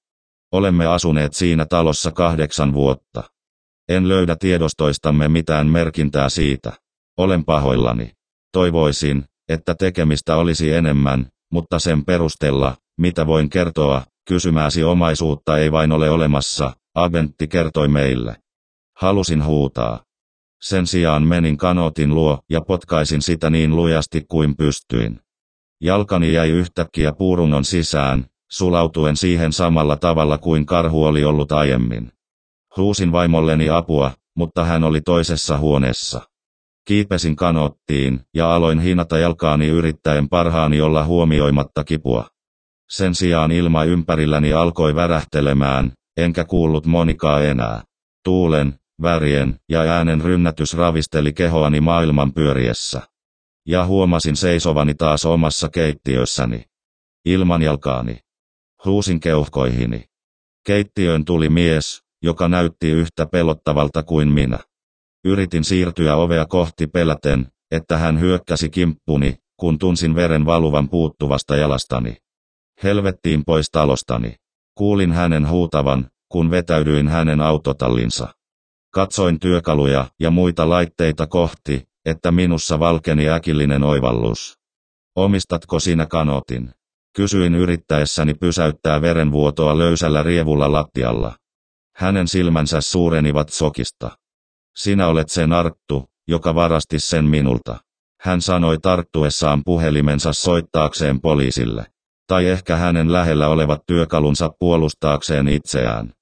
Olemme 0.51 0.85
asuneet 0.85 1.33
siinä 1.33 1.65
talossa 1.65 2.11
kahdeksan 2.11 2.73
vuotta. 2.73 3.23
En 3.89 4.07
löydä 4.07 4.35
tiedostoistamme 4.35 5.27
mitään 5.27 5.67
merkintää 5.67 6.29
siitä. 6.29 6.73
Olen 7.17 7.45
pahoillani. 7.45 8.11
Toivoisin, 8.51 9.23
että 9.49 9.75
tekemistä 9.75 10.35
olisi 10.35 10.71
enemmän, 10.71 11.27
mutta 11.51 11.79
sen 11.79 12.05
perusteella, 12.05 12.75
mitä 12.97 13.27
voin 13.27 13.49
kertoa, 13.49 14.01
kysymääsi 14.27 14.83
omaisuutta 14.83 15.57
ei 15.57 15.71
vain 15.71 15.91
ole 15.91 16.09
olemassa, 16.09 16.73
agentti 16.95 17.47
kertoi 17.47 17.87
meille. 17.87 18.35
Halusin 18.97 19.45
huutaa. 19.45 20.03
Sen 20.61 20.87
sijaan 20.87 21.23
menin 21.23 21.57
kanotin 21.57 22.15
luo 22.15 22.39
ja 22.49 22.61
potkaisin 22.61 23.21
sitä 23.21 23.49
niin 23.49 23.75
lujasti 23.75 24.25
kuin 24.27 24.55
pystyin. 24.57 25.19
Jalkani 25.81 26.33
jäi 26.33 26.49
yhtäkkiä 26.49 27.13
puurungon 27.13 27.65
sisään, 27.65 28.25
sulautuen 28.51 29.17
siihen 29.17 29.53
samalla 29.53 29.95
tavalla 29.95 30.37
kuin 30.37 30.65
karhu 30.65 31.03
oli 31.03 31.23
ollut 31.23 31.51
aiemmin. 31.51 32.11
Huusin 32.77 33.11
vaimolleni 33.11 33.69
apua, 33.69 34.11
mutta 34.35 34.65
hän 34.65 34.83
oli 34.83 35.01
toisessa 35.01 35.57
huoneessa. 35.57 36.21
Kiipesin 36.87 37.35
kanottiin 37.35 38.19
ja 38.33 38.55
aloin 38.55 38.79
hinata 38.79 39.17
jalkaani 39.17 39.67
yrittäen 39.67 40.29
parhaani 40.29 40.81
olla 40.81 41.03
huomioimatta 41.03 41.83
kipua. 41.83 42.27
Sen 42.89 43.15
sijaan 43.15 43.51
ilma 43.51 43.83
ympärilläni 43.83 44.53
alkoi 44.53 44.95
värähtelemään, 44.95 45.91
enkä 46.17 46.45
kuullut 46.45 46.85
Monikaa 46.85 47.41
enää. 47.41 47.83
Tuulen, 48.23 48.79
värien 49.01 49.59
ja 49.69 49.81
äänen 49.81 50.21
rynnätys 50.21 50.73
ravisteli 50.73 51.33
kehoani 51.33 51.81
maailman 51.81 52.33
pyöriessä. 52.33 53.01
Ja 53.67 53.85
huomasin 53.85 54.35
seisovani 54.35 54.93
taas 54.93 55.25
omassa 55.25 55.69
keittiössäni. 55.69 56.63
Ilman 57.25 57.61
jalkaani. 57.61 58.19
Huusin 58.85 59.19
keuhkoihini. 59.19 60.03
Keittiöön 60.65 61.25
tuli 61.25 61.49
mies, 61.49 62.04
joka 62.25 62.47
näytti 62.47 62.91
yhtä 62.91 63.25
pelottavalta 63.25 64.03
kuin 64.03 64.27
minä. 64.31 64.59
Yritin 65.25 65.63
siirtyä 65.63 66.15
ovea 66.15 66.45
kohti 66.45 66.87
peläten, 66.87 67.47
että 67.71 67.97
hän 67.97 68.19
hyökkäsi 68.19 68.69
kimppuni, 68.69 69.35
kun 69.59 69.79
tunsin 69.79 70.15
veren 70.15 70.45
valuvan 70.45 70.89
puuttuvasta 70.89 71.55
jalastani. 71.55 72.17
Helvettiin 72.83 73.45
pois 73.45 73.69
talostani. 73.71 74.35
Kuulin 74.77 75.11
hänen 75.11 75.49
huutavan, 75.49 76.09
kun 76.29 76.51
vetäydyin 76.51 77.07
hänen 77.07 77.41
autotallinsa. 77.41 78.27
Katsoin 78.93 79.39
työkaluja 79.39 80.05
ja 80.19 80.31
muita 80.31 80.69
laitteita 80.69 81.27
kohti, 81.27 81.83
että 82.05 82.31
minussa 82.31 82.79
valkeni 82.79 83.29
äkillinen 83.29 83.83
oivallus. 83.83 84.57
Omistatko 85.15 85.79
sinä 85.79 86.05
kanotin? 86.05 86.69
Kysyin 87.15 87.55
yrittäessäni 87.55 88.33
pysäyttää 88.33 89.01
verenvuotoa 89.01 89.77
löysällä 89.77 90.23
rievulla 90.23 90.71
lattialla. 90.71 91.35
Hänen 91.95 92.27
silmänsä 92.27 92.81
suurenivat 92.81 93.49
sokista. 93.49 94.17
Sinä 94.75 95.07
olet 95.07 95.29
se 95.29 95.47
narttu, 95.47 96.05
joka 96.27 96.55
varasti 96.55 96.99
sen 96.99 97.25
minulta. 97.25 97.77
Hän 98.21 98.41
sanoi 98.41 98.77
tarttuessaan 98.77 99.61
puhelimensa 99.65 100.33
soittaakseen 100.33 101.21
poliisille. 101.21 101.85
Tai 102.27 102.45
ehkä 102.45 102.75
hänen 102.75 103.13
lähellä 103.13 103.47
olevat 103.47 103.81
työkalunsa 103.87 104.49
puolustaakseen 104.59 105.47
itseään. 105.47 106.13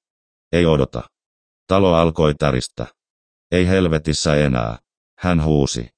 Ei 0.51 0.65
odota. 0.65 1.01
Talo 1.67 1.93
alkoi 1.93 2.33
täristä. 2.35 2.87
Ei 3.51 3.67
helvetissä 3.67 4.35
enää. 4.35 4.77
Hän 5.19 5.43
huusi. 5.43 5.89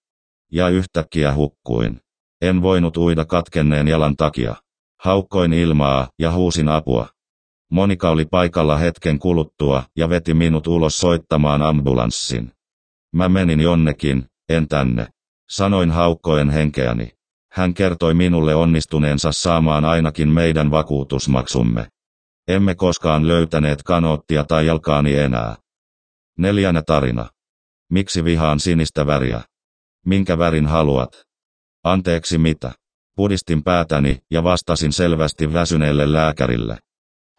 Ja 0.51 0.69
yhtäkkiä 0.69 1.33
hukkuin. 1.33 1.99
En 2.41 2.61
voinut 2.61 2.97
uida 2.97 3.25
katkenneen 3.25 3.87
jalan 3.87 4.15
takia. 4.15 4.55
Haukkoin 4.99 5.53
ilmaa 5.53 6.09
ja 6.19 6.31
huusin 6.31 6.69
apua. 6.69 7.14
Monika 7.71 8.09
oli 8.09 8.25
paikalla 8.25 8.77
hetken 8.77 9.19
kuluttua 9.19 9.83
ja 9.97 10.09
veti 10.09 10.33
minut 10.33 10.67
ulos 10.67 10.97
soittamaan 10.97 11.61
ambulanssin. 11.61 12.51
Mä 13.13 13.29
menin 13.29 13.59
jonnekin, 13.59 14.25
en 14.49 14.67
tänne. 14.67 15.07
Sanoin 15.49 15.91
haukkoen 15.91 16.49
henkeäni. 16.49 17.11
Hän 17.51 17.73
kertoi 17.73 18.13
minulle 18.13 18.55
onnistuneensa 18.55 19.31
saamaan 19.31 19.85
ainakin 19.85 20.29
meidän 20.29 20.71
vakuutusmaksumme. 20.71 21.87
Emme 22.47 22.75
koskaan 22.75 23.27
löytäneet 23.27 23.83
kanoottia 23.83 24.43
tai 24.43 24.65
jalkaani 24.65 25.15
enää. 25.15 25.55
Neljänä 26.37 26.81
tarina. 26.87 27.29
Miksi 27.91 28.23
vihaan 28.23 28.59
sinistä 28.59 29.07
väriä? 29.07 29.41
Minkä 30.05 30.37
värin 30.37 30.65
haluat? 30.65 31.23
Anteeksi 31.83 32.37
mitä? 32.37 32.71
Pudistin 33.15 33.63
päätäni 33.63 34.19
ja 34.31 34.43
vastasin 34.43 34.93
selvästi 34.93 35.53
väsyneelle 35.53 36.13
lääkärille. 36.13 36.77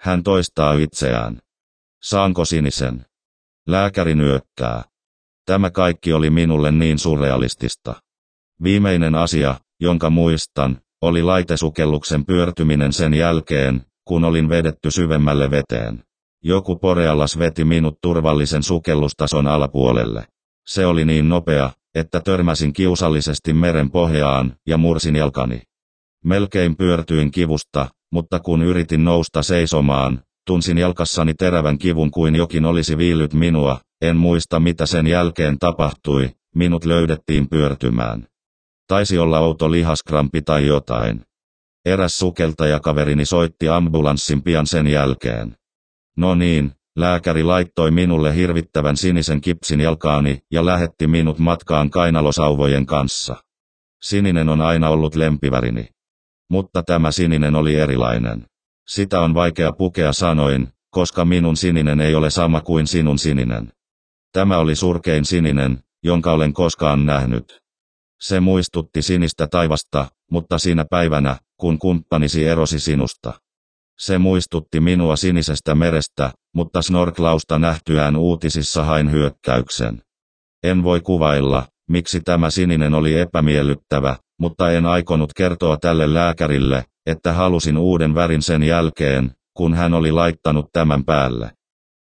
Hän 0.00 0.22
toistaa 0.22 0.74
itseään. 0.74 1.38
Saanko 2.02 2.44
sinisen? 2.44 3.06
Lääkäri 3.66 4.14
nyökkää. 4.14 4.84
Tämä 5.46 5.70
kaikki 5.70 6.12
oli 6.12 6.30
minulle 6.30 6.72
niin 6.72 6.98
surrealistista. 6.98 7.94
Viimeinen 8.62 9.14
asia, 9.14 9.54
jonka 9.80 10.10
muistan, 10.10 10.78
oli 11.02 11.22
laitesukelluksen 11.22 12.24
pyörtyminen 12.24 12.92
sen 12.92 13.14
jälkeen, 13.14 13.82
kun 14.04 14.24
olin 14.24 14.48
vedetty 14.48 14.90
syvemmälle 14.90 15.50
veteen. 15.50 16.04
Joku 16.42 16.76
porealas 16.76 17.38
veti 17.38 17.64
minut 17.64 17.98
turvallisen 18.02 18.62
sukellustason 18.62 19.46
alapuolelle. 19.46 20.26
Se 20.66 20.86
oli 20.86 21.04
niin 21.04 21.28
nopea, 21.28 21.70
että 21.94 22.20
törmäsin 22.20 22.72
kiusallisesti 22.72 23.52
meren 23.52 23.90
pohjaan 23.90 24.56
ja 24.66 24.76
mursin 24.76 25.16
jalkani. 25.16 25.62
Melkein 26.26 26.76
pyörtyin 26.76 27.30
kivusta, 27.30 27.88
mutta 28.12 28.40
kun 28.40 28.62
yritin 28.62 29.04
nousta 29.04 29.42
seisomaan, 29.42 30.22
tunsin 30.46 30.78
jalkassani 30.78 31.34
terävän 31.34 31.78
kivun 31.78 32.10
kuin 32.10 32.36
jokin 32.36 32.64
olisi 32.64 32.98
viillyt 32.98 33.34
minua, 33.34 33.80
en 34.02 34.16
muista 34.16 34.60
mitä 34.60 34.86
sen 34.86 35.06
jälkeen 35.06 35.58
tapahtui, 35.58 36.30
minut 36.54 36.84
löydettiin 36.84 37.48
pyörtymään. 37.48 38.26
Taisi 38.86 39.18
olla 39.18 39.38
outo 39.38 39.70
lihaskrampi 39.70 40.42
tai 40.42 40.66
jotain. 40.66 41.22
Eräs 41.84 42.18
sukeltajakaverini 42.18 43.24
soitti 43.24 43.68
ambulanssin 43.68 44.42
pian 44.42 44.66
sen 44.66 44.86
jälkeen. 44.86 45.56
No 46.16 46.34
niin, 46.34 46.72
lääkäri 46.96 47.42
laittoi 47.42 47.90
minulle 47.90 48.34
hirvittävän 48.34 48.96
sinisen 48.96 49.40
kipsin 49.40 49.80
jalkaani 49.80 50.38
ja 50.52 50.66
lähetti 50.66 51.06
minut 51.06 51.38
matkaan 51.38 51.90
kainalosauvojen 51.90 52.86
kanssa. 52.86 53.36
Sininen 54.02 54.48
on 54.48 54.60
aina 54.60 54.88
ollut 54.88 55.14
lempivärini. 55.14 55.95
Mutta 56.50 56.82
tämä 56.82 57.12
sininen 57.12 57.54
oli 57.54 57.74
erilainen. 57.74 58.46
Sitä 58.88 59.20
on 59.20 59.34
vaikea 59.34 59.72
pukea 59.72 60.12
sanoin, 60.12 60.68
koska 60.90 61.24
minun 61.24 61.56
sininen 61.56 62.00
ei 62.00 62.14
ole 62.14 62.30
sama 62.30 62.60
kuin 62.60 62.86
sinun 62.86 63.18
sininen. 63.18 63.72
Tämä 64.32 64.58
oli 64.58 64.74
surkein 64.74 65.24
sininen, 65.24 65.82
jonka 66.02 66.32
olen 66.32 66.52
koskaan 66.52 67.06
nähnyt. 67.06 67.60
Se 68.20 68.40
muistutti 68.40 69.02
sinistä 69.02 69.46
taivasta, 69.46 70.06
mutta 70.30 70.58
siinä 70.58 70.84
päivänä, 70.90 71.36
kun 71.56 71.78
kumppanisi 71.78 72.44
erosi 72.44 72.80
sinusta. 72.80 73.32
Se 73.98 74.18
muistutti 74.18 74.80
minua 74.80 75.16
sinisestä 75.16 75.74
merestä, 75.74 76.32
mutta 76.54 76.82
snorklausta 76.82 77.58
nähtyään 77.58 78.16
uutisissa 78.16 78.84
hain 78.84 79.10
hyökkäyksen. 79.10 80.02
En 80.62 80.82
voi 80.82 81.00
kuvailla, 81.00 81.66
miksi 81.88 82.20
tämä 82.20 82.50
sininen 82.50 82.94
oli 82.94 83.18
epämiellyttävä, 83.18 84.16
mutta 84.38 84.72
en 84.72 84.86
aikonut 84.86 85.32
kertoa 85.34 85.76
tälle 85.76 86.14
lääkärille, 86.14 86.84
että 87.06 87.32
halusin 87.32 87.78
uuden 87.78 88.14
värin 88.14 88.42
sen 88.42 88.62
jälkeen, 88.62 89.30
kun 89.56 89.74
hän 89.74 89.94
oli 89.94 90.12
laittanut 90.12 90.66
tämän 90.72 91.04
päälle. 91.04 91.50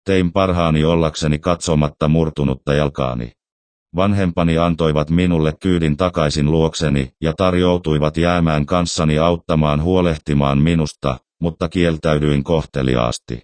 Tein 0.05 0.31
parhaani 0.31 0.83
ollakseni 0.83 1.39
katsomatta 1.39 2.07
murtunutta 2.07 2.73
jalkaani. 2.73 3.31
Vanhempani 3.95 4.57
antoivat 4.57 5.09
minulle 5.09 5.53
kyydin 5.61 5.97
takaisin 5.97 6.51
luokseni 6.51 7.11
ja 7.21 7.33
tarjoutuivat 7.33 8.17
jäämään 8.17 8.65
kanssani 8.65 9.17
auttamaan 9.17 9.81
huolehtimaan 9.81 10.61
minusta, 10.61 11.17
mutta 11.41 11.69
kieltäydyin 11.69 12.43
kohteliaasti. 12.43 13.41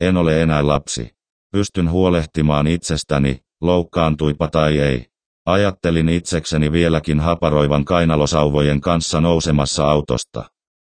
En 0.00 0.16
ole 0.16 0.42
enää 0.42 0.66
lapsi. 0.66 1.10
Pystyn 1.52 1.90
huolehtimaan 1.90 2.66
itsestäni, 2.66 3.40
loukkaantuipa 3.60 4.48
tai 4.48 4.78
ei. 4.78 5.06
Ajattelin 5.46 6.08
itsekseni 6.08 6.72
vieläkin 6.72 7.20
haparoivan 7.20 7.84
kainalosauvojen 7.84 8.80
kanssa 8.80 9.20
nousemassa 9.20 9.90
autosta. 9.90 10.50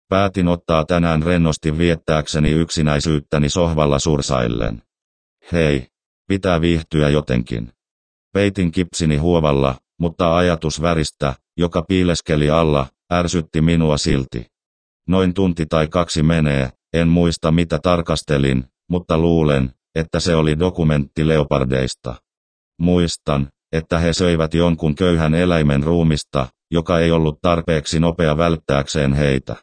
Päätin 0.08 0.48
ottaa 0.48 0.84
tänään 0.84 1.22
rennosti 1.22 1.78
viettääkseni 1.78 2.50
yksinäisyyttäni 2.50 3.48
sohvalla 3.48 3.98
sursaillen. 3.98 4.82
Hei, 5.52 5.86
pitää 6.28 6.60
viihtyä 6.60 7.08
jotenkin. 7.08 7.72
Peitin 8.32 8.72
kipsini 8.72 9.16
huovalla, 9.16 9.74
mutta 9.98 10.36
ajatus 10.36 10.82
väristä, 10.82 11.34
joka 11.56 11.82
piileskeli 11.82 12.50
alla, 12.50 12.86
ärsytti 13.12 13.60
minua 13.60 13.98
silti. 13.98 14.46
Noin 15.08 15.34
tunti 15.34 15.66
tai 15.66 15.88
kaksi 15.88 16.22
menee, 16.22 16.70
en 16.92 17.08
muista 17.08 17.52
mitä 17.52 17.78
tarkastelin, 17.82 18.64
mutta 18.88 19.18
luulen, 19.18 19.72
että 19.94 20.20
se 20.20 20.34
oli 20.34 20.58
dokumentti 20.58 21.28
leopardeista. 21.28 22.14
Muistan, 22.78 23.48
että 23.76 23.98
he 23.98 24.12
söivät 24.12 24.54
jonkun 24.54 24.94
köyhän 24.94 25.34
eläimen 25.34 25.82
ruumista, 25.82 26.46
joka 26.70 26.98
ei 26.98 27.10
ollut 27.10 27.38
tarpeeksi 27.42 28.00
nopea 28.00 28.36
välttääkseen 28.36 29.12
heitä. 29.12 29.56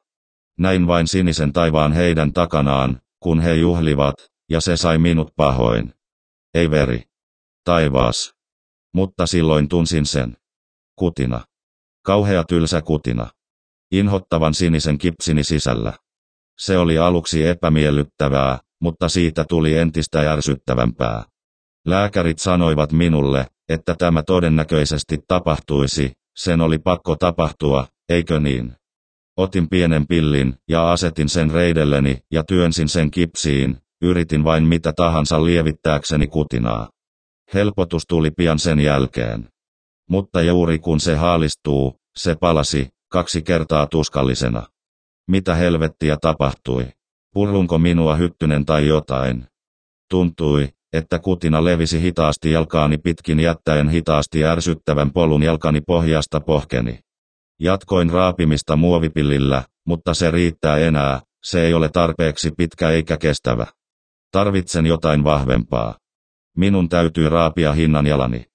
Näin 0.60 0.88
vain 0.88 1.08
sinisen 1.08 1.54
taivaan 1.54 1.92
heidän 1.92 2.34
takanaan, 2.34 3.02
kun 3.20 3.40
he 3.40 3.54
juhlivat, 3.54 4.16
ja 4.50 4.62
se 4.62 4.78
sai 4.78 4.98
minut 4.98 5.34
pahoin. 5.36 5.94
Ei 6.54 6.72
veri. 6.72 7.04
Taivaas. 7.64 8.34
Mutta 8.94 9.26
silloin 9.26 9.70
tunsin 9.70 10.06
sen. 10.06 10.38
Kutina. 10.96 11.42
Kauhea 12.06 12.44
tylsä 12.44 12.82
kutina. 12.82 13.28
Inhottavan 13.92 14.54
sinisen 14.54 14.98
kipsini 14.98 15.44
sisällä. 15.44 15.94
Se 16.60 16.78
oli 16.78 16.98
aluksi 16.98 17.48
epämiellyttävää, 17.48 18.60
mutta 18.82 19.10
siitä 19.10 19.46
tuli 19.50 19.78
entistä 19.78 20.32
ärsyttävämpää. 20.32 21.24
Lääkärit 21.86 22.40
sanoivat 22.40 22.92
minulle, 22.92 23.48
että 23.70 23.96
tämä 23.96 24.24
todennäköisesti 24.24 25.18
tapahtuisi, 25.28 26.12
sen 26.38 26.62
oli 26.62 26.80
pakko 26.80 27.16
tapahtua, 27.16 27.88
eikö 28.10 28.40
niin? 28.40 28.74
Otin 29.38 29.70
pienen 29.70 30.08
pillin 30.08 30.56
ja 30.70 30.92
asetin 30.92 31.30
sen 31.30 31.52
reidelleni 31.52 32.18
ja 32.32 32.44
työnsin 32.44 32.90
sen 32.90 33.12
kipsiin, 33.12 33.78
yritin 34.02 34.44
vain 34.44 34.64
mitä 34.64 34.94
tahansa 34.96 35.46
lievittääkseni 35.46 36.28
kutinaa. 36.28 36.90
Helpotus 37.54 38.04
tuli 38.08 38.32
pian 38.32 38.60
sen 38.60 38.80
jälkeen. 38.80 39.50
Mutta 40.10 40.42
juuri 40.42 40.80
kun 40.80 41.00
se 41.00 41.16
haalistuu, 41.16 41.96
se 42.18 42.36
palasi, 42.36 42.88
kaksi 43.12 43.42
kertaa 43.42 43.88
tuskallisena. 43.88 44.64
Mitä 45.28 45.56
helvettiä 45.56 46.18
tapahtui? 46.22 46.88
Purrunko 47.34 47.78
minua 47.78 48.16
hyttynen 48.16 48.66
tai 48.66 48.88
jotain? 48.88 49.46
Tuntui, 50.10 50.70
että 50.94 51.20
kutina 51.20 51.64
levisi 51.64 52.02
hitaasti 52.02 52.52
jalkaani 52.52 52.98
pitkin 52.98 53.40
jättäen 53.40 53.90
hitaasti 53.90 54.46
ärsyttävän 54.46 55.12
polun 55.12 55.44
jalkani 55.44 55.82
pohjasta 55.82 56.40
pohkeni. 56.40 57.00
Jatkoin 57.60 58.10
raapimista 58.10 58.76
muovipillillä, 58.76 59.64
mutta 59.88 60.14
se 60.14 60.32
riittää 60.32 60.78
enää, 60.78 61.22
se 61.44 61.66
ei 61.66 61.74
ole 61.74 61.90
tarpeeksi 61.90 62.52
pitkä 62.58 62.90
eikä 62.90 63.18
kestävä. 63.18 63.68
Tarvitsen 64.32 64.86
jotain 64.86 65.24
vahvempaa. 65.24 65.98
Minun 66.58 66.90
täytyy 66.90 67.30
raapia 67.30 67.74
hinnan 67.74 68.08
jalani. 68.08 68.46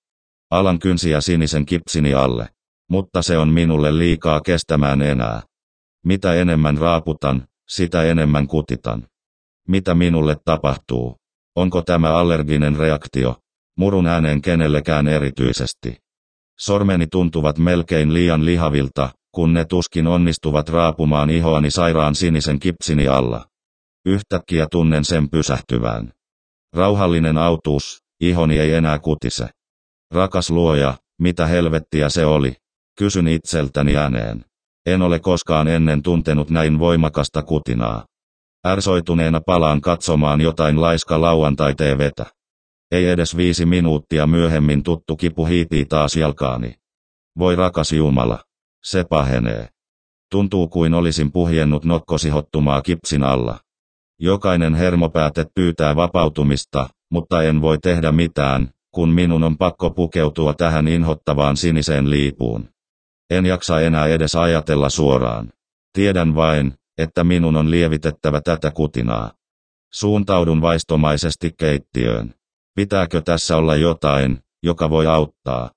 Alan 0.50 0.78
kynsiä 0.78 1.20
sinisen 1.20 1.66
kipsini 1.66 2.14
alle. 2.14 2.48
Mutta 2.90 3.22
se 3.22 3.38
on 3.38 3.48
minulle 3.48 3.98
liikaa 3.98 4.40
kestämään 4.40 5.02
enää. 5.02 5.42
Mitä 6.04 6.34
enemmän 6.34 6.78
raaputan, 6.78 7.48
sitä 7.68 8.02
enemmän 8.02 8.46
kutitan. 8.46 9.06
Mitä 9.68 9.94
minulle 9.94 10.36
tapahtuu? 10.44 11.16
Onko 11.58 11.82
tämä 11.82 12.16
allerginen 12.16 12.76
reaktio? 12.76 13.36
Murun 13.76 14.06
ääneen 14.06 14.42
kenellekään 14.42 15.08
erityisesti. 15.08 15.96
Sormeni 16.58 17.06
tuntuvat 17.06 17.58
melkein 17.58 18.14
liian 18.14 18.44
lihavilta, 18.44 19.08
kun 19.34 19.54
ne 19.54 19.64
tuskin 19.64 20.06
onnistuvat 20.06 20.68
raapumaan 20.68 21.30
ihoani 21.30 21.70
sairaan 21.70 22.14
sinisen 22.14 22.58
kipsini 22.58 23.08
alla. 23.08 23.44
Yhtäkkiä 24.06 24.66
tunnen 24.70 25.04
sen 25.04 25.30
pysähtyvään. 25.30 26.12
Rauhallinen 26.72 27.38
autuus, 27.38 28.02
ihoni 28.20 28.58
ei 28.58 28.72
enää 28.72 28.98
kutise. 28.98 29.48
Rakas 30.10 30.50
luoja, 30.50 30.94
mitä 31.20 31.46
helvettiä 31.46 32.08
se 32.08 32.26
oli? 32.26 32.54
Kysyn 32.98 33.28
itseltäni 33.28 33.96
ääneen. 33.96 34.44
En 34.86 35.02
ole 35.02 35.18
koskaan 35.18 35.68
ennen 35.68 36.02
tuntenut 36.02 36.50
näin 36.50 36.78
voimakasta 36.78 37.42
kutinaa. 37.42 38.04
Ärsoituneena 38.66 39.40
palaan 39.40 39.80
katsomaan 39.80 40.40
jotain 40.40 40.80
laiska 40.80 41.20
lauantai 41.20 41.74
TVtä. 41.74 42.26
Ei 42.90 43.08
edes 43.08 43.36
viisi 43.36 43.66
minuuttia 43.66 44.26
myöhemmin 44.26 44.82
tuttu 44.82 45.16
kipu 45.16 45.46
hiipii 45.46 45.84
taas 45.84 46.16
jalkaani. 46.16 46.74
Voi 47.38 47.56
rakas 47.56 47.92
Jumala. 47.92 48.44
Se 48.84 49.04
pahenee. 49.04 49.68
Tuntuu 50.30 50.68
kuin 50.68 50.94
olisin 50.94 51.32
puhjennut 51.32 51.84
nokkosihottumaa 51.84 52.82
kipsin 52.82 53.24
alla. 53.24 53.58
Jokainen 54.20 54.74
hermopääte 54.74 55.46
pyytää 55.54 55.96
vapautumista, 55.96 56.88
mutta 57.10 57.42
en 57.42 57.60
voi 57.60 57.78
tehdä 57.78 58.12
mitään, 58.12 58.70
kun 58.94 59.08
minun 59.08 59.44
on 59.44 59.58
pakko 59.58 59.90
pukeutua 59.90 60.54
tähän 60.54 60.88
inhottavaan 60.88 61.56
siniseen 61.56 62.10
liipuun. 62.10 62.68
En 63.30 63.46
jaksa 63.46 63.80
enää 63.80 64.06
edes 64.06 64.34
ajatella 64.34 64.90
suoraan. 64.90 65.52
Tiedän 65.92 66.34
vain, 66.34 66.74
että 66.98 67.24
minun 67.24 67.56
on 67.56 67.70
lievitettävä 67.70 68.40
tätä 68.40 68.70
kutinaa. 68.70 69.32
Suuntaudun 69.92 70.60
vaistomaisesti 70.60 71.50
keittiöön. 71.58 72.34
Pitääkö 72.74 73.20
tässä 73.20 73.56
olla 73.56 73.76
jotain, 73.76 74.38
joka 74.62 74.90
voi 74.90 75.06
auttaa? 75.06 75.70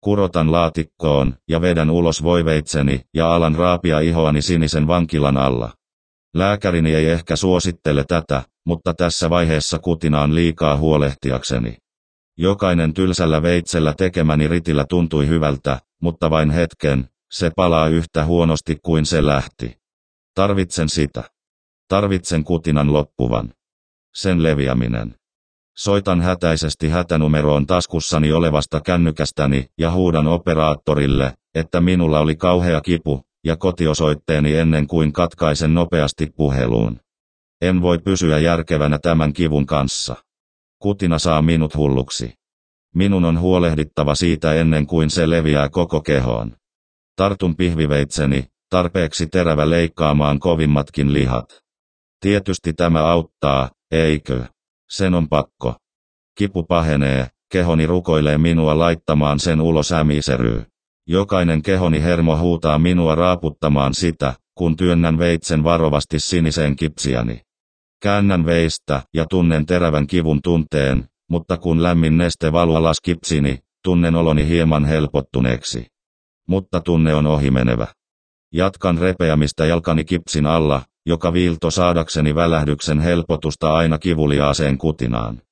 Kurotan 0.00 0.52
laatikkoon 0.52 1.34
ja 1.48 1.60
vedän 1.60 1.90
ulos 1.90 2.22
voiveitseni 2.22 3.00
ja 3.14 3.34
alan 3.34 3.54
raapia 3.54 4.00
ihoani 4.00 4.42
sinisen 4.42 4.86
vankilan 4.86 5.36
alla. 5.36 5.72
Lääkärini 6.34 6.94
ei 6.94 7.06
ehkä 7.06 7.36
suosittele 7.36 8.04
tätä, 8.08 8.42
mutta 8.66 8.94
tässä 8.94 9.30
vaiheessa 9.30 9.78
kutinaan 9.78 10.34
liikaa 10.34 10.76
huolehtiakseni. 10.76 11.76
Jokainen 12.38 12.94
tylsällä 12.94 13.42
veitsellä 13.42 13.94
tekemäni 13.96 14.48
ritillä 14.48 14.84
tuntui 14.88 15.26
hyvältä, 15.26 15.78
mutta 16.02 16.30
vain 16.30 16.50
hetken, 16.50 17.08
se 17.32 17.50
palaa 17.56 17.88
yhtä 17.88 18.24
huonosti 18.24 18.78
kuin 18.82 19.06
se 19.06 19.26
lähti. 19.26 19.79
Tarvitsen 20.34 20.88
sitä. 20.88 21.24
Tarvitsen 21.88 22.44
kutinan 22.44 22.92
loppuvan. 22.92 23.54
Sen 24.14 24.42
leviäminen. 24.42 25.14
Soitan 25.76 26.20
hätäisesti 26.20 26.88
hätänumeroon 26.88 27.66
taskussani 27.66 28.32
olevasta 28.32 28.80
kännykästäni 28.80 29.66
ja 29.78 29.90
huudan 29.92 30.26
operaattorille, 30.26 31.34
että 31.54 31.80
minulla 31.80 32.20
oli 32.20 32.36
kauhea 32.36 32.80
kipu, 32.80 33.20
ja 33.44 33.56
kotiosoitteeni 33.56 34.56
ennen 34.56 34.86
kuin 34.86 35.12
katkaisen 35.12 35.74
nopeasti 35.74 36.26
puheluun. 36.36 37.00
En 37.60 37.82
voi 37.82 37.98
pysyä 37.98 38.38
järkevänä 38.38 38.98
tämän 38.98 39.32
kivun 39.32 39.66
kanssa. 39.66 40.16
Kutina 40.78 41.18
saa 41.18 41.42
minut 41.42 41.76
hulluksi. 41.76 42.34
Minun 42.94 43.24
on 43.24 43.40
huolehdittava 43.40 44.14
siitä 44.14 44.54
ennen 44.54 44.86
kuin 44.86 45.10
se 45.10 45.30
leviää 45.30 45.68
koko 45.68 46.00
kehoon. 46.00 46.56
Tartun 47.16 47.56
pihviveitseni, 47.56 48.44
tarpeeksi 48.70 49.26
terävä 49.26 49.70
leikkaamaan 49.70 50.38
kovimmatkin 50.38 51.12
lihat. 51.12 51.44
Tietysti 52.20 52.72
tämä 52.72 53.04
auttaa, 53.06 53.70
eikö? 53.90 54.44
Sen 54.90 55.14
on 55.14 55.28
pakko. 55.28 55.74
Kipu 56.38 56.62
pahenee, 56.62 57.26
kehoni 57.52 57.86
rukoilee 57.86 58.38
minua 58.38 58.78
laittamaan 58.78 59.40
sen 59.40 59.60
ulos 59.60 59.92
ämiseryy. 59.92 60.64
Jokainen 61.06 61.62
kehoni 61.62 62.02
hermo 62.02 62.38
huutaa 62.38 62.78
minua 62.78 63.14
raaputtamaan 63.14 63.94
sitä, 63.94 64.34
kun 64.54 64.76
työnnän 64.76 65.18
veitsen 65.18 65.64
varovasti 65.64 66.20
siniseen 66.20 66.76
kipsiäni. 66.76 67.40
Käännän 68.02 68.46
veistä 68.46 69.02
ja 69.14 69.26
tunnen 69.30 69.66
terävän 69.66 70.06
kivun 70.06 70.42
tunteen, 70.42 71.08
mutta 71.30 71.56
kun 71.56 71.82
lämmin 71.82 72.16
neste 72.16 72.52
valuu 72.52 72.76
alas 72.76 73.00
kipsini, 73.02 73.58
tunnen 73.84 74.14
oloni 74.14 74.48
hieman 74.48 74.84
helpottuneeksi. 74.84 75.86
Mutta 76.48 76.80
tunne 76.80 77.14
on 77.14 77.26
ohimenevä. 77.26 77.86
Jatkan 78.52 78.98
repeämistä 78.98 79.66
jalkani 79.66 80.04
kipsin 80.04 80.46
alla, 80.46 80.82
joka 81.06 81.32
viilto 81.32 81.70
saadakseni 81.70 82.34
välähdyksen 82.34 83.00
helpotusta 83.00 83.74
aina 83.74 83.98
kivuliaaseen 83.98 84.78
kutinaan. 84.78 85.42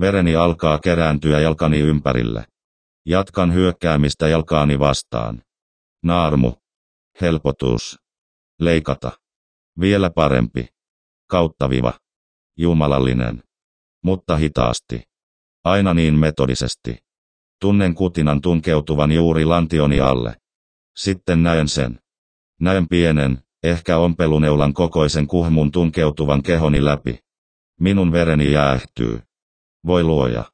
Vereni 0.00 0.36
alkaa 0.36 0.78
kerääntyä 0.78 1.40
jalkani 1.40 1.80
ympärille. 1.80 2.44
Jatkan 3.06 3.54
hyökkäämistä 3.54 4.28
jalkaani 4.28 4.78
vastaan. 4.78 5.42
Naarmu. 6.02 6.52
Helpotus. 7.20 7.98
Leikata. 8.60 9.12
Vielä 9.80 10.10
parempi. 10.10 10.68
Kauttaviva. 11.30 11.92
Jumalallinen. 12.56 13.42
Mutta 14.02 14.36
hitaasti. 14.36 15.02
Aina 15.64 15.94
niin 15.94 16.14
metodisesti. 16.14 16.98
Tunnen 17.60 17.94
kutinan 17.94 18.40
tunkeutuvan 18.40 19.12
juuri 19.12 19.44
lantioni 19.44 20.00
alle. 20.00 20.36
Sitten 20.96 21.42
näen 21.42 21.68
sen. 21.68 22.03
Näen 22.60 22.88
pienen, 22.88 23.38
ehkä 23.62 23.98
ompeluneulan 23.98 24.74
kokoisen 24.74 25.26
kuhmun 25.26 25.70
tunkeutuvan 25.70 26.42
kehoni 26.42 26.84
läpi. 26.84 27.18
Minun 27.80 28.12
vereni 28.12 28.52
jäähtyy. 28.52 29.20
Voi 29.86 30.02
luoja. 30.04 30.44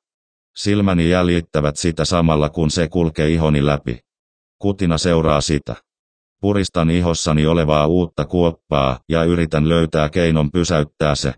Silmäni 0.57 1.11
jäljittävät 1.11 1.76
sitä 1.76 2.05
samalla 2.05 2.48
kun 2.48 2.70
se 2.70 2.88
kulkee 2.88 3.28
ihoni 3.28 3.66
läpi. 3.66 4.01
Kutina 4.59 4.98
seuraa 4.98 5.40
sitä. 5.40 5.76
Puristan 6.40 6.90
ihossani 6.90 7.46
olevaa 7.46 7.86
uutta 7.86 8.24
kuoppaa 8.24 8.98
ja 9.09 9.24
yritän 9.24 9.68
löytää 9.68 10.09
keinon 10.09 10.51
pysäyttää 10.51 11.14
se. 11.14 11.34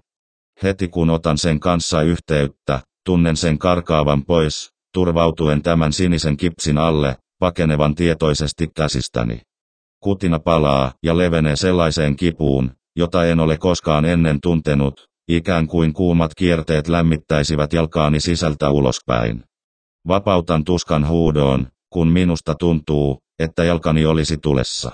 Heti 0.62 0.88
kun 0.88 1.10
otan 1.10 1.38
sen 1.38 1.60
kanssa 1.60 2.02
yhteyttä, 2.02 2.80
tunnen 3.04 3.36
sen 3.36 3.58
karkaavan 3.58 4.24
pois, 4.24 4.72
turvautuen 4.94 5.62
tämän 5.62 5.92
sinisen 5.92 6.36
kipsin 6.36 6.78
alle, 6.78 7.16
pakenevan 7.38 7.94
tietoisesti 7.94 8.68
käsistäni. 8.76 9.40
Kutina 10.02 10.38
palaa 10.38 10.92
ja 11.02 11.18
levenee 11.18 11.56
sellaiseen 11.56 12.16
kipuun, 12.16 12.70
jota 12.96 13.24
en 13.24 13.40
ole 13.40 13.58
koskaan 13.58 14.04
ennen 14.04 14.40
tuntenut, 14.40 15.06
ikään 15.28 15.66
kuin 15.66 15.92
kuumat 15.92 16.34
kierteet 16.34 16.88
lämmittäisivät 16.88 17.72
jalkaani 17.72 18.20
sisältä 18.20 18.70
ulospäin. 18.70 19.44
Vapautan 20.08 20.64
tuskan 20.64 21.08
huudoon, 21.08 21.66
kun 21.92 22.08
minusta 22.08 22.54
tuntuu, 22.54 23.18
että 23.38 23.64
jalkani 23.64 24.06
olisi 24.06 24.38
tulessa. 24.42 24.92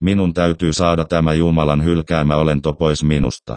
Minun 0.00 0.34
täytyy 0.34 0.72
saada 0.72 1.04
tämä 1.04 1.34
Jumalan 1.34 1.84
hylkäämä 1.84 2.36
olento 2.36 2.72
pois 2.72 3.04
minusta. 3.04 3.56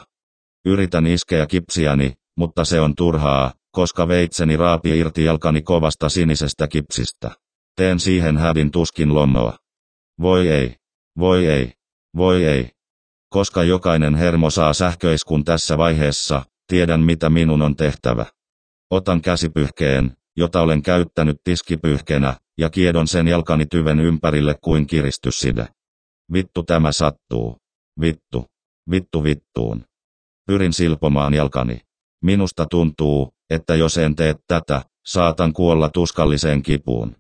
Yritän 0.65 1.07
iskeä 1.07 1.47
kipsiäni, 1.47 2.13
mutta 2.37 2.65
se 2.65 2.81
on 2.81 2.95
turhaa, 2.95 3.53
koska 3.71 4.07
veitseni 4.07 4.57
raapi 4.57 4.99
irti 4.99 5.23
jalkani 5.23 5.61
kovasta 5.61 6.09
sinisestä 6.09 6.67
kipsistä. 6.67 7.31
Teen 7.75 7.99
siihen 7.99 8.37
hädin 8.37 8.71
tuskin 8.71 9.15
lomoa. 9.15 9.57
Voi 10.21 10.47
ei. 10.47 10.78
Voi 11.19 11.47
ei. 11.47 11.73
Voi 12.17 12.45
ei. 12.45 12.69
Koska 13.29 13.63
jokainen 13.63 14.15
hermo 14.15 14.49
saa 14.49 14.73
sähköiskun 14.73 15.43
tässä 15.43 15.77
vaiheessa, 15.77 16.45
tiedän 16.67 17.01
mitä 17.01 17.29
minun 17.29 17.61
on 17.61 17.75
tehtävä. 17.75 18.25
Otan 18.91 19.21
käsipyhkeen, 19.21 20.17
jota 20.37 20.61
olen 20.61 20.81
käyttänyt 20.81 21.41
tiskipyhkeenä, 21.43 22.35
ja 22.57 22.69
kiedon 22.69 23.07
sen 23.07 23.27
jalkani 23.27 23.65
tyven 23.65 23.99
ympärille 23.99 24.55
kuin 24.61 24.87
kiristysside. 24.87 25.67
Vittu 26.33 26.63
tämä 26.63 26.91
sattuu. 26.91 27.57
Vittu. 28.01 28.45
Vittu 28.91 29.23
vittuun. 29.23 29.85
Pyrin 30.47 30.73
silpomaan 30.73 31.33
jalkani. 31.33 31.81
Minusta 32.23 32.65
tuntuu, 32.65 33.33
että 33.49 33.75
jos 33.75 33.97
en 33.97 34.15
tee 34.15 34.35
tätä, 34.47 34.81
saatan 35.05 35.53
kuolla 35.53 35.89
tuskalliseen 35.89 36.63
kipuun. 36.63 37.15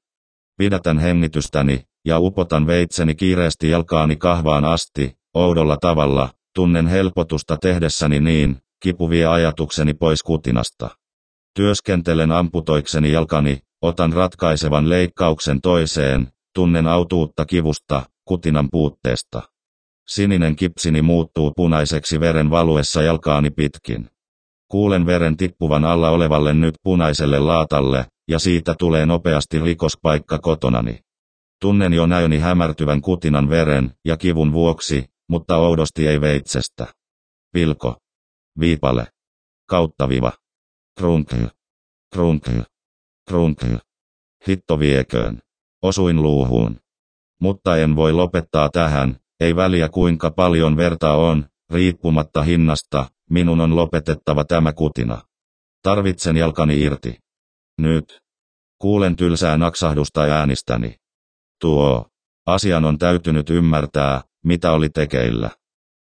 Pidätän 0.57 0.99
hengitystäni, 0.99 1.83
ja 2.05 2.19
upotan 2.19 2.67
veitseni 2.67 3.15
kiireesti 3.15 3.69
jalkaani 3.69 4.15
kahvaan 4.15 4.65
asti, 4.65 5.17
oudolla 5.33 5.77
tavalla, 5.81 6.29
tunnen 6.55 6.87
helpotusta 6.87 7.57
tehdessäni 7.57 8.19
niin, 8.19 8.57
kipu 8.79 9.09
vie 9.09 9.25
ajatukseni 9.25 9.93
pois 9.93 10.23
kutinasta. 10.23 10.89
Työskentelen 11.55 12.31
amputoikseni 12.31 13.11
jalkani, 13.11 13.59
otan 13.81 14.13
ratkaisevan 14.13 14.89
leikkauksen 14.89 15.61
toiseen, 15.61 16.27
tunnen 16.55 16.87
autuutta 16.87 17.45
kivusta, 17.45 18.01
kutinan 18.25 18.69
puutteesta. 18.71 19.41
Sininen 20.07 20.55
kipsini 20.55 21.01
muuttuu 21.01 21.51
punaiseksi 21.55 22.19
veren 22.19 22.49
valuessa 22.49 23.01
jalkaani 23.01 23.49
pitkin. 23.49 24.09
Kuulen 24.71 25.05
veren 25.05 25.37
tippuvan 25.37 25.85
alla 25.85 26.09
olevalle 26.09 26.53
nyt 26.53 26.75
punaiselle 26.83 27.39
laatalle, 27.39 28.05
ja 28.27 28.39
siitä 28.39 28.75
tulee 28.79 29.05
nopeasti 29.05 29.59
rikospaikka 29.59 30.39
kotonani. 30.39 30.99
Tunnen 31.61 31.93
jo 31.93 32.05
näöni 32.05 32.39
hämärtyvän 32.39 33.01
kutinan 33.01 33.49
veren 33.49 33.93
ja 34.05 34.17
kivun 34.17 34.53
vuoksi, 34.53 35.05
mutta 35.29 35.57
oudosti 35.57 36.07
ei 36.07 36.21
veitsestä. 36.21 36.87
Pilko. 37.53 37.97
Viipale. 38.59 39.07
Kauttaviva. 39.69 40.31
Krunkl. 40.99 41.45
Krunkl. 42.13 42.59
Krunkl. 43.29 43.75
Hitto 44.47 44.79
vieköön. 44.79 45.39
Osuin 45.81 46.21
luuhuun. 46.21 46.79
Mutta 47.41 47.77
en 47.77 47.95
voi 47.95 48.13
lopettaa 48.13 48.69
tähän, 48.69 49.19
ei 49.39 49.55
väliä 49.55 49.89
kuinka 49.89 50.31
paljon 50.31 50.77
verta 50.77 51.13
on, 51.13 51.45
riippumatta 51.69 52.43
hinnasta, 52.43 53.09
minun 53.29 53.61
on 53.61 53.75
lopetettava 53.75 54.45
tämä 54.45 54.73
kutina. 54.73 55.21
Tarvitsen 55.83 56.37
jalkani 56.37 56.81
irti. 56.81 57.17
Nyt. 57.77 58.19
Kuulen 58.81 59.15
tylsää 59.15 59.57
naksahdusta 59.57 60.21
äänistäni. 60.21 60.95
Tuo. 61.61 62.05
Asian 62.45 62.85
on 62.85 62.97
täytynyt 62.97 63.49
ymmärtää, 63.49 64.21
mitä 64.45 64.71
oli 64.71 64.89
tekeillä. 64.89 65.49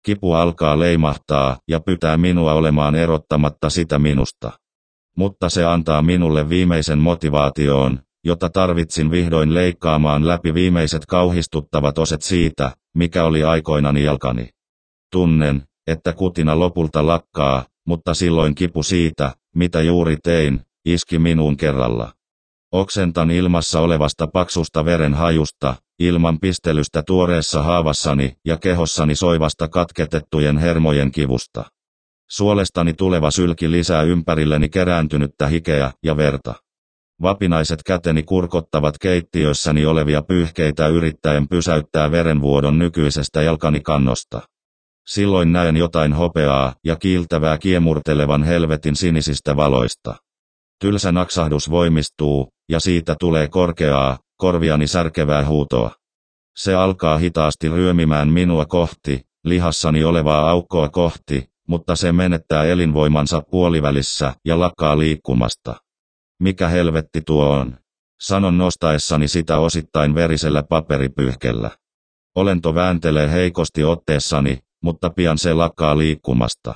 Kipu 0.07 0.33
alkaa 0.33 0.79
leimahtaa 0.79 1.57
ja 1.69 1.81
pyytää 1.81 2.17
minua 2.17 2.53
olemaan 2.53 2.95
erottamatta 2.95 3.71
sitä 3.71 3.99
minusta. 3.99 4.53
Mutta 5.17 5.49
se 5.49 5.65
antaa 5.65 6.03
minulle 6.03 6.49
viimeisen 6.49 6.99
motivaatioon, 6.99 7.99
jota 8.25 8.51
tarvitsin 8.51 9.11
vihdoin 9.11 9.55
leikkaamaan 9.55 10.27
läpi 10.27 10.55
viimeiset 10.55 11.07
kauhistuttavat 11.07 11.99
oset 11.99 12.23
siitä, 12.23 12.73
mikä 12.95 13.25
oli 13.25 13.45
aikoinani 13.45 14.05
jalkani. 14.05 14.49
Tunnen, 15.13 15.63
että 15.87 16.13
kutina 16.13 16.59
lopulta 16.59 17.07
lakkaa, 17.07 17.65
mutta 17.87 18.15
silloin 18.15 18.55
kipu 18.55 18.83
siitä, 18.83 19.35
mitä 19.55 19.83
juuri 19.83 20.17
tein, 20.23 20.61
iski 20.85 21.19
minuun 21.19 21.57
kerralla. 21.57 22.13
Oksentan 22.73 23.31
ilmassa 23.31 23.81
olevasta 23.81 24.27
paksusta 24.27 24.85
veren 24.85 25.15
hajusta, 25.15 25.75
ilman 25.99 26.41
pistelystä 26.41 27.03
tuoreessa 27.07 27.63
haavassani 27.63 28.37
ja 28.45 28.57
kehossani 28.57 29.15
soivasta 29.15 29.69
katketettujen 29.69 30.59
hermojen 30.59 31.13
kivusta. 31.13 31.65
Suolestani 32.31 32.93
tuleva 32.93 33.31
sylki 33.31 33.71
lisää 33.71 34.03
ympärilleni 34.03 34.69
kerääntynyttä 34.69 35.47
hikeä 35.47 35.93
ja 36.05 36.17
verta. 36.17 36.55
Vapinaiset 37.23 37.83
käteni 37.83 38.23
kurkottavat 38.23 38.99
keittiössäni 38.99 39.87
olevia 39.87 40.23
pyyhkeitä 40.23 40.89
yrittäen 40.89 41.49
pysäyttää 41.49 42.11
verenvuodon 42.11 42.79
nykyisestä 42.79 43.43
jalkani 43.43 43.81
kannosta. 43.81 44.41
Silloin 45.07 45.53
näen 45.53 45.77
jotain 45.77 46.13
hopeaa 46.13 46.75
ja 46.85 46.97
kiiltävää 46.97 47.59
kiemurtelevan 47.59 48.43
helvetin 48.43 48.97
sinisistä 48.97 49.57
valoista. 49.57 50.17
Tylsä 50.81 51.13
naksahdus 51.13 51.71
voimistuu, 51.71 52.49
ja 52.69 52.81
siitä 52.81 53.17
tulee 53.21 53.49
korkeaa, 53.49 54.19
korviani 54.37 54.87
särkevää 54.87 55.47
huutoa. 55.47 55.91
Se 56.57 56.75
alkaa 56.75 57.19
hitaasti 57.19 57.69
ryömimään 57.69 58.29
minua 58.29 58.67
kohti, 58.67 59.21
lihassani 59.45 60.05
olevaa 60.05 60.51
aukkoa 60.51 60.89
kohti, 60.89 61.51
mutta 61.69 61.97
se 61.97 62.13
menettää 62.13 62.65
elinvoimansa 62.65 63.43
puolivälissä 63.51 64.35
ja 64.45 64.61
lakkaa 64.61 64.99
liikkumasta. 64.99 65.75
Mikä 66.43 66.69
helvetti 66.69 67.21
tuo 67.27 67.51
on? 67.51 67.79
Sanon 68.21 68.59
nostaessani 68.59 69.29
sitä 69.29 69.59
osittain 69.59 70.15
verisellä 70.15 70.63
paperipyyhkellä. 70.63 71.71
Olento 72.35 72.75
vääntelee 72.75 73.33
heikosti 73.33 73.85
otteessani, 73.85 74.59
mutta 74.83 75.11
pian 75.11 75.39
se 75.39 75.55
lakkaa 75.55 75.99
liikkumasta. 75.99 76.75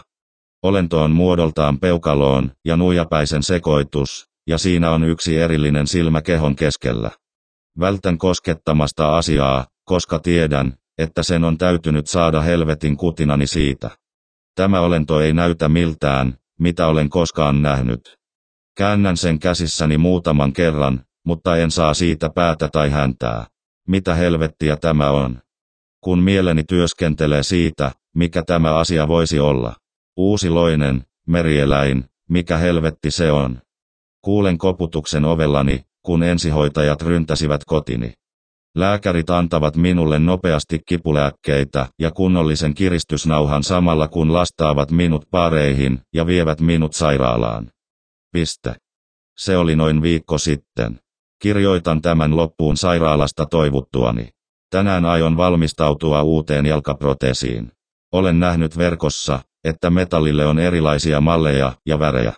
Olento 0.62 1.03
on 1.03 1.11
muodoltaan 1.11 1.80
peukaloon 1.80 2.53
ja 2.64 2.76
nuijapäisen 2.76 3.43
sekoitus, 3.43 4.32
ja 4.47 4.59
siinä 4.59 4.90
on 4.90 5.05
yksi 5.05 5.36
erillinen 5.36 5.86
silmä 5.86 6.22
kehon 6.22 6.57
keskellä. 6.57 7.11
Vältän 7.80 8.18
koskettamasta 8.18 9.16
asiaa, 9.18 9.66
koska 9.84 10.18
tiedän, 10.18 10.76
että 10.99 11.22
sen 11.22 11.45
on 11.45 11.59
täytynyt 11.59 12.07
saada 12.07 12.40
helvetin 12.40 12.97
kutinani 12.97 13.47
siitä. 13.47 13.90
Tämä 14.55 14.80
olento 14.80 15.20
ei 15.20 15.32
näytä 15.32 15.68
miltään, 15.68 16.34
mitä 16.61 16.86
olen 16.86 17.09
koskaan 17.09 17.62
nähnyt. 17.62 18.16
Käännän 18.76 19.16
sen 19.16 19.38
käsissäni 19.38 19.99
muutaman 19.99 20.53
kerran, 20.53 21.05
mutta 21.24 21.57
en 21.57 21.70
saa 21.70 21.95
siitä 21.95 22.30
päätä 22.34 22.68
tai 22.68 22.90
häntää. 22.90 23.47
Mitä 23.88 24.14
helvettiä 24.14 24.76
tämä 24.76 25.11
on? 25.11 25.43
kun 26.05 26.18
mieleni 26.18 26.64
työskentelee 26.64 27.43
siitä, 27.43 27.93
mikä 28.14 28.43
tämä 28.43 28.74
asia 28.74 29.09
voisi 29.09 29.40
olla. 29.40 29.74
Uusi 30.16 30.51
loinen, 30.51 31.05
merieläin, 31.26 32.05
mikä 32.28 32.57
helvetti 32.57 33.11
se 33.11 33.32
on. 33.32 33.59
Kuulen 34.24 34.58
koputuksen 34.58 35.24
ovellani, 35.24 35.84
kun 36.02 36.22
ensihoitajat 36.22 37.02
ryntäsivät 37.02 37.64
kotini. 37.64 38.12
Lääkärit 38.76 39.30
antavat 39.30 39.76
minulle 39.76 40.18
nopeasti 40.18 40.80
kipulääkkeitä 40.88 41.86
ja 41.98 42.10
kunnollisen 42.10 42.74
kiristysnauhan 42.74 43.62
samalla 43.62 44.08
kun 44.08 44.32
lastaavat 44.32 44.90
minut 44.90 45.24
paareihin 45.30 46.00
ja 46.14 46.26
vievät 46.26 46.60
minut 46.60 46.92
sairaalaan. 46.94 47.70
Piste. 48.32 48.74
Se 49.38 49.56
oli 49.56 49.76
noin 49.76 50.02
viikko 50.02 50.38
sitten. 50.38 50.98
Kirjoitan 51.42 52.02
tämän 52.02 52.36
loppuun 52.36 52.76
sairaalasta 52.76 53.46
toivuttuani. 53.46 54.28
Tänään 54.70 55.04
aion 55.04 55.36
valmistautua 55.36 56.22
uuteen 56.22 56.66
jalkaproteesiin. 56.66 57.72
Olen 58.12 58.40
nähnyt 58.40 58.78
verkossa, 58.78 59.38
että 59.64 59.90
metallille 59.90 60.46
on 60.46 60.58
erilaisia 60.58 61.20
malleja 61.20 61.72
ja 61.86 61.98
värejä. 61.98 62.32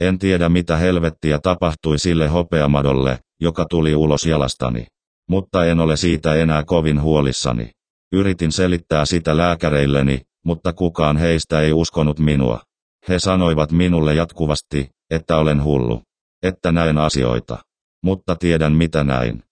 En 0.00 0.18
tiedä 0.18 0.48
mitä 0.48 0.76
helvettiä 0.76 1.38
tapahtui 1.38 1.98
sille 1.98 2.28
hopeamadolle, 2.28 3.18
joka 3.40 3.64
tuli 3.70 3.94
ulos 3.94 4.26
jalastani. 4.26 4.86
Mutta 5.28 5.64
en 5.64 5.80
ole 5.80 5.96
siitä 5.96 6.34
enää 6.34 6.64
kovin 6.64 7.02
huolissani. 7.02 7.70
Yritin 8.12 8.52
selittää 8.52 9.04
sitä 9.04 9.36
lääkäreilleni, 9.36 10.20
mutta 10.44 10.72
kukaan 10.72 11.16
heistä 11.16 11.60
ei 11.60 11.72
uskonut 11.72 12.18
minua. 12.18 12.60
He 13.08 13.18
sanoivat 13.18 13.72
minulle 13.72 14.14
jatkuvasti, 14.14 14.90
että 15.10 15.36
olen 15.36 15.64
hullu. 15.64 16.02
Että 16.42 16.72
näen 16.72 16.98
asioita. 16.98 17.58
Mutta 18.02 18.36
tiedän 18.36 18.72
mitä 18.72 19.04
näin. 19.04 19.42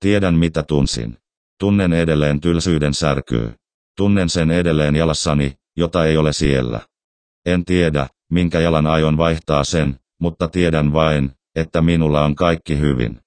Tiedän 0.00 0.34
mitä 0.34 0.62
tunsin. 0.62 1.16
Tunnen 1.58 1.92
edelleen 1.92 2.40
tylsyyden 2.40 2.94
särkyy. 2.94 3.54
Tunnen 3.96 4.28
sen 4.28 4.50
edelleen 4.50 4.96
jalassani, 4.96 5.52
jota 5.76 6.04
ei 6.04 6.16
ole 6.16 6.32
siellä. 6.32 6.80
En 7.46 7.64
tiedä, 7.64 8.06
minkä 8.30 8.60
jalan 8.60 8.86
aion 8.86 9.16
vaihtaa 9.16 9.64
sen, 9.64 10.00
mutta 10.20 10.48
tiedän 10.48 10.92
vain, 10.92 11.32
että 11.54 11.82
minulla 11.82 12.24
on 12.24 12.34
kaikki 12.34 12.78
hyvin. 12.78 13.20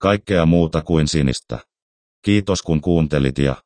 Kaikkea 0.00 0.46
muuta 0.46 0.82
kuin 0.82 1.08
sinistä. 1.08 1.58
Kiitos 2.24 2.62
kun 2.62 2.80
kuuntelit 2.80 3.38
ja 3.38 3.56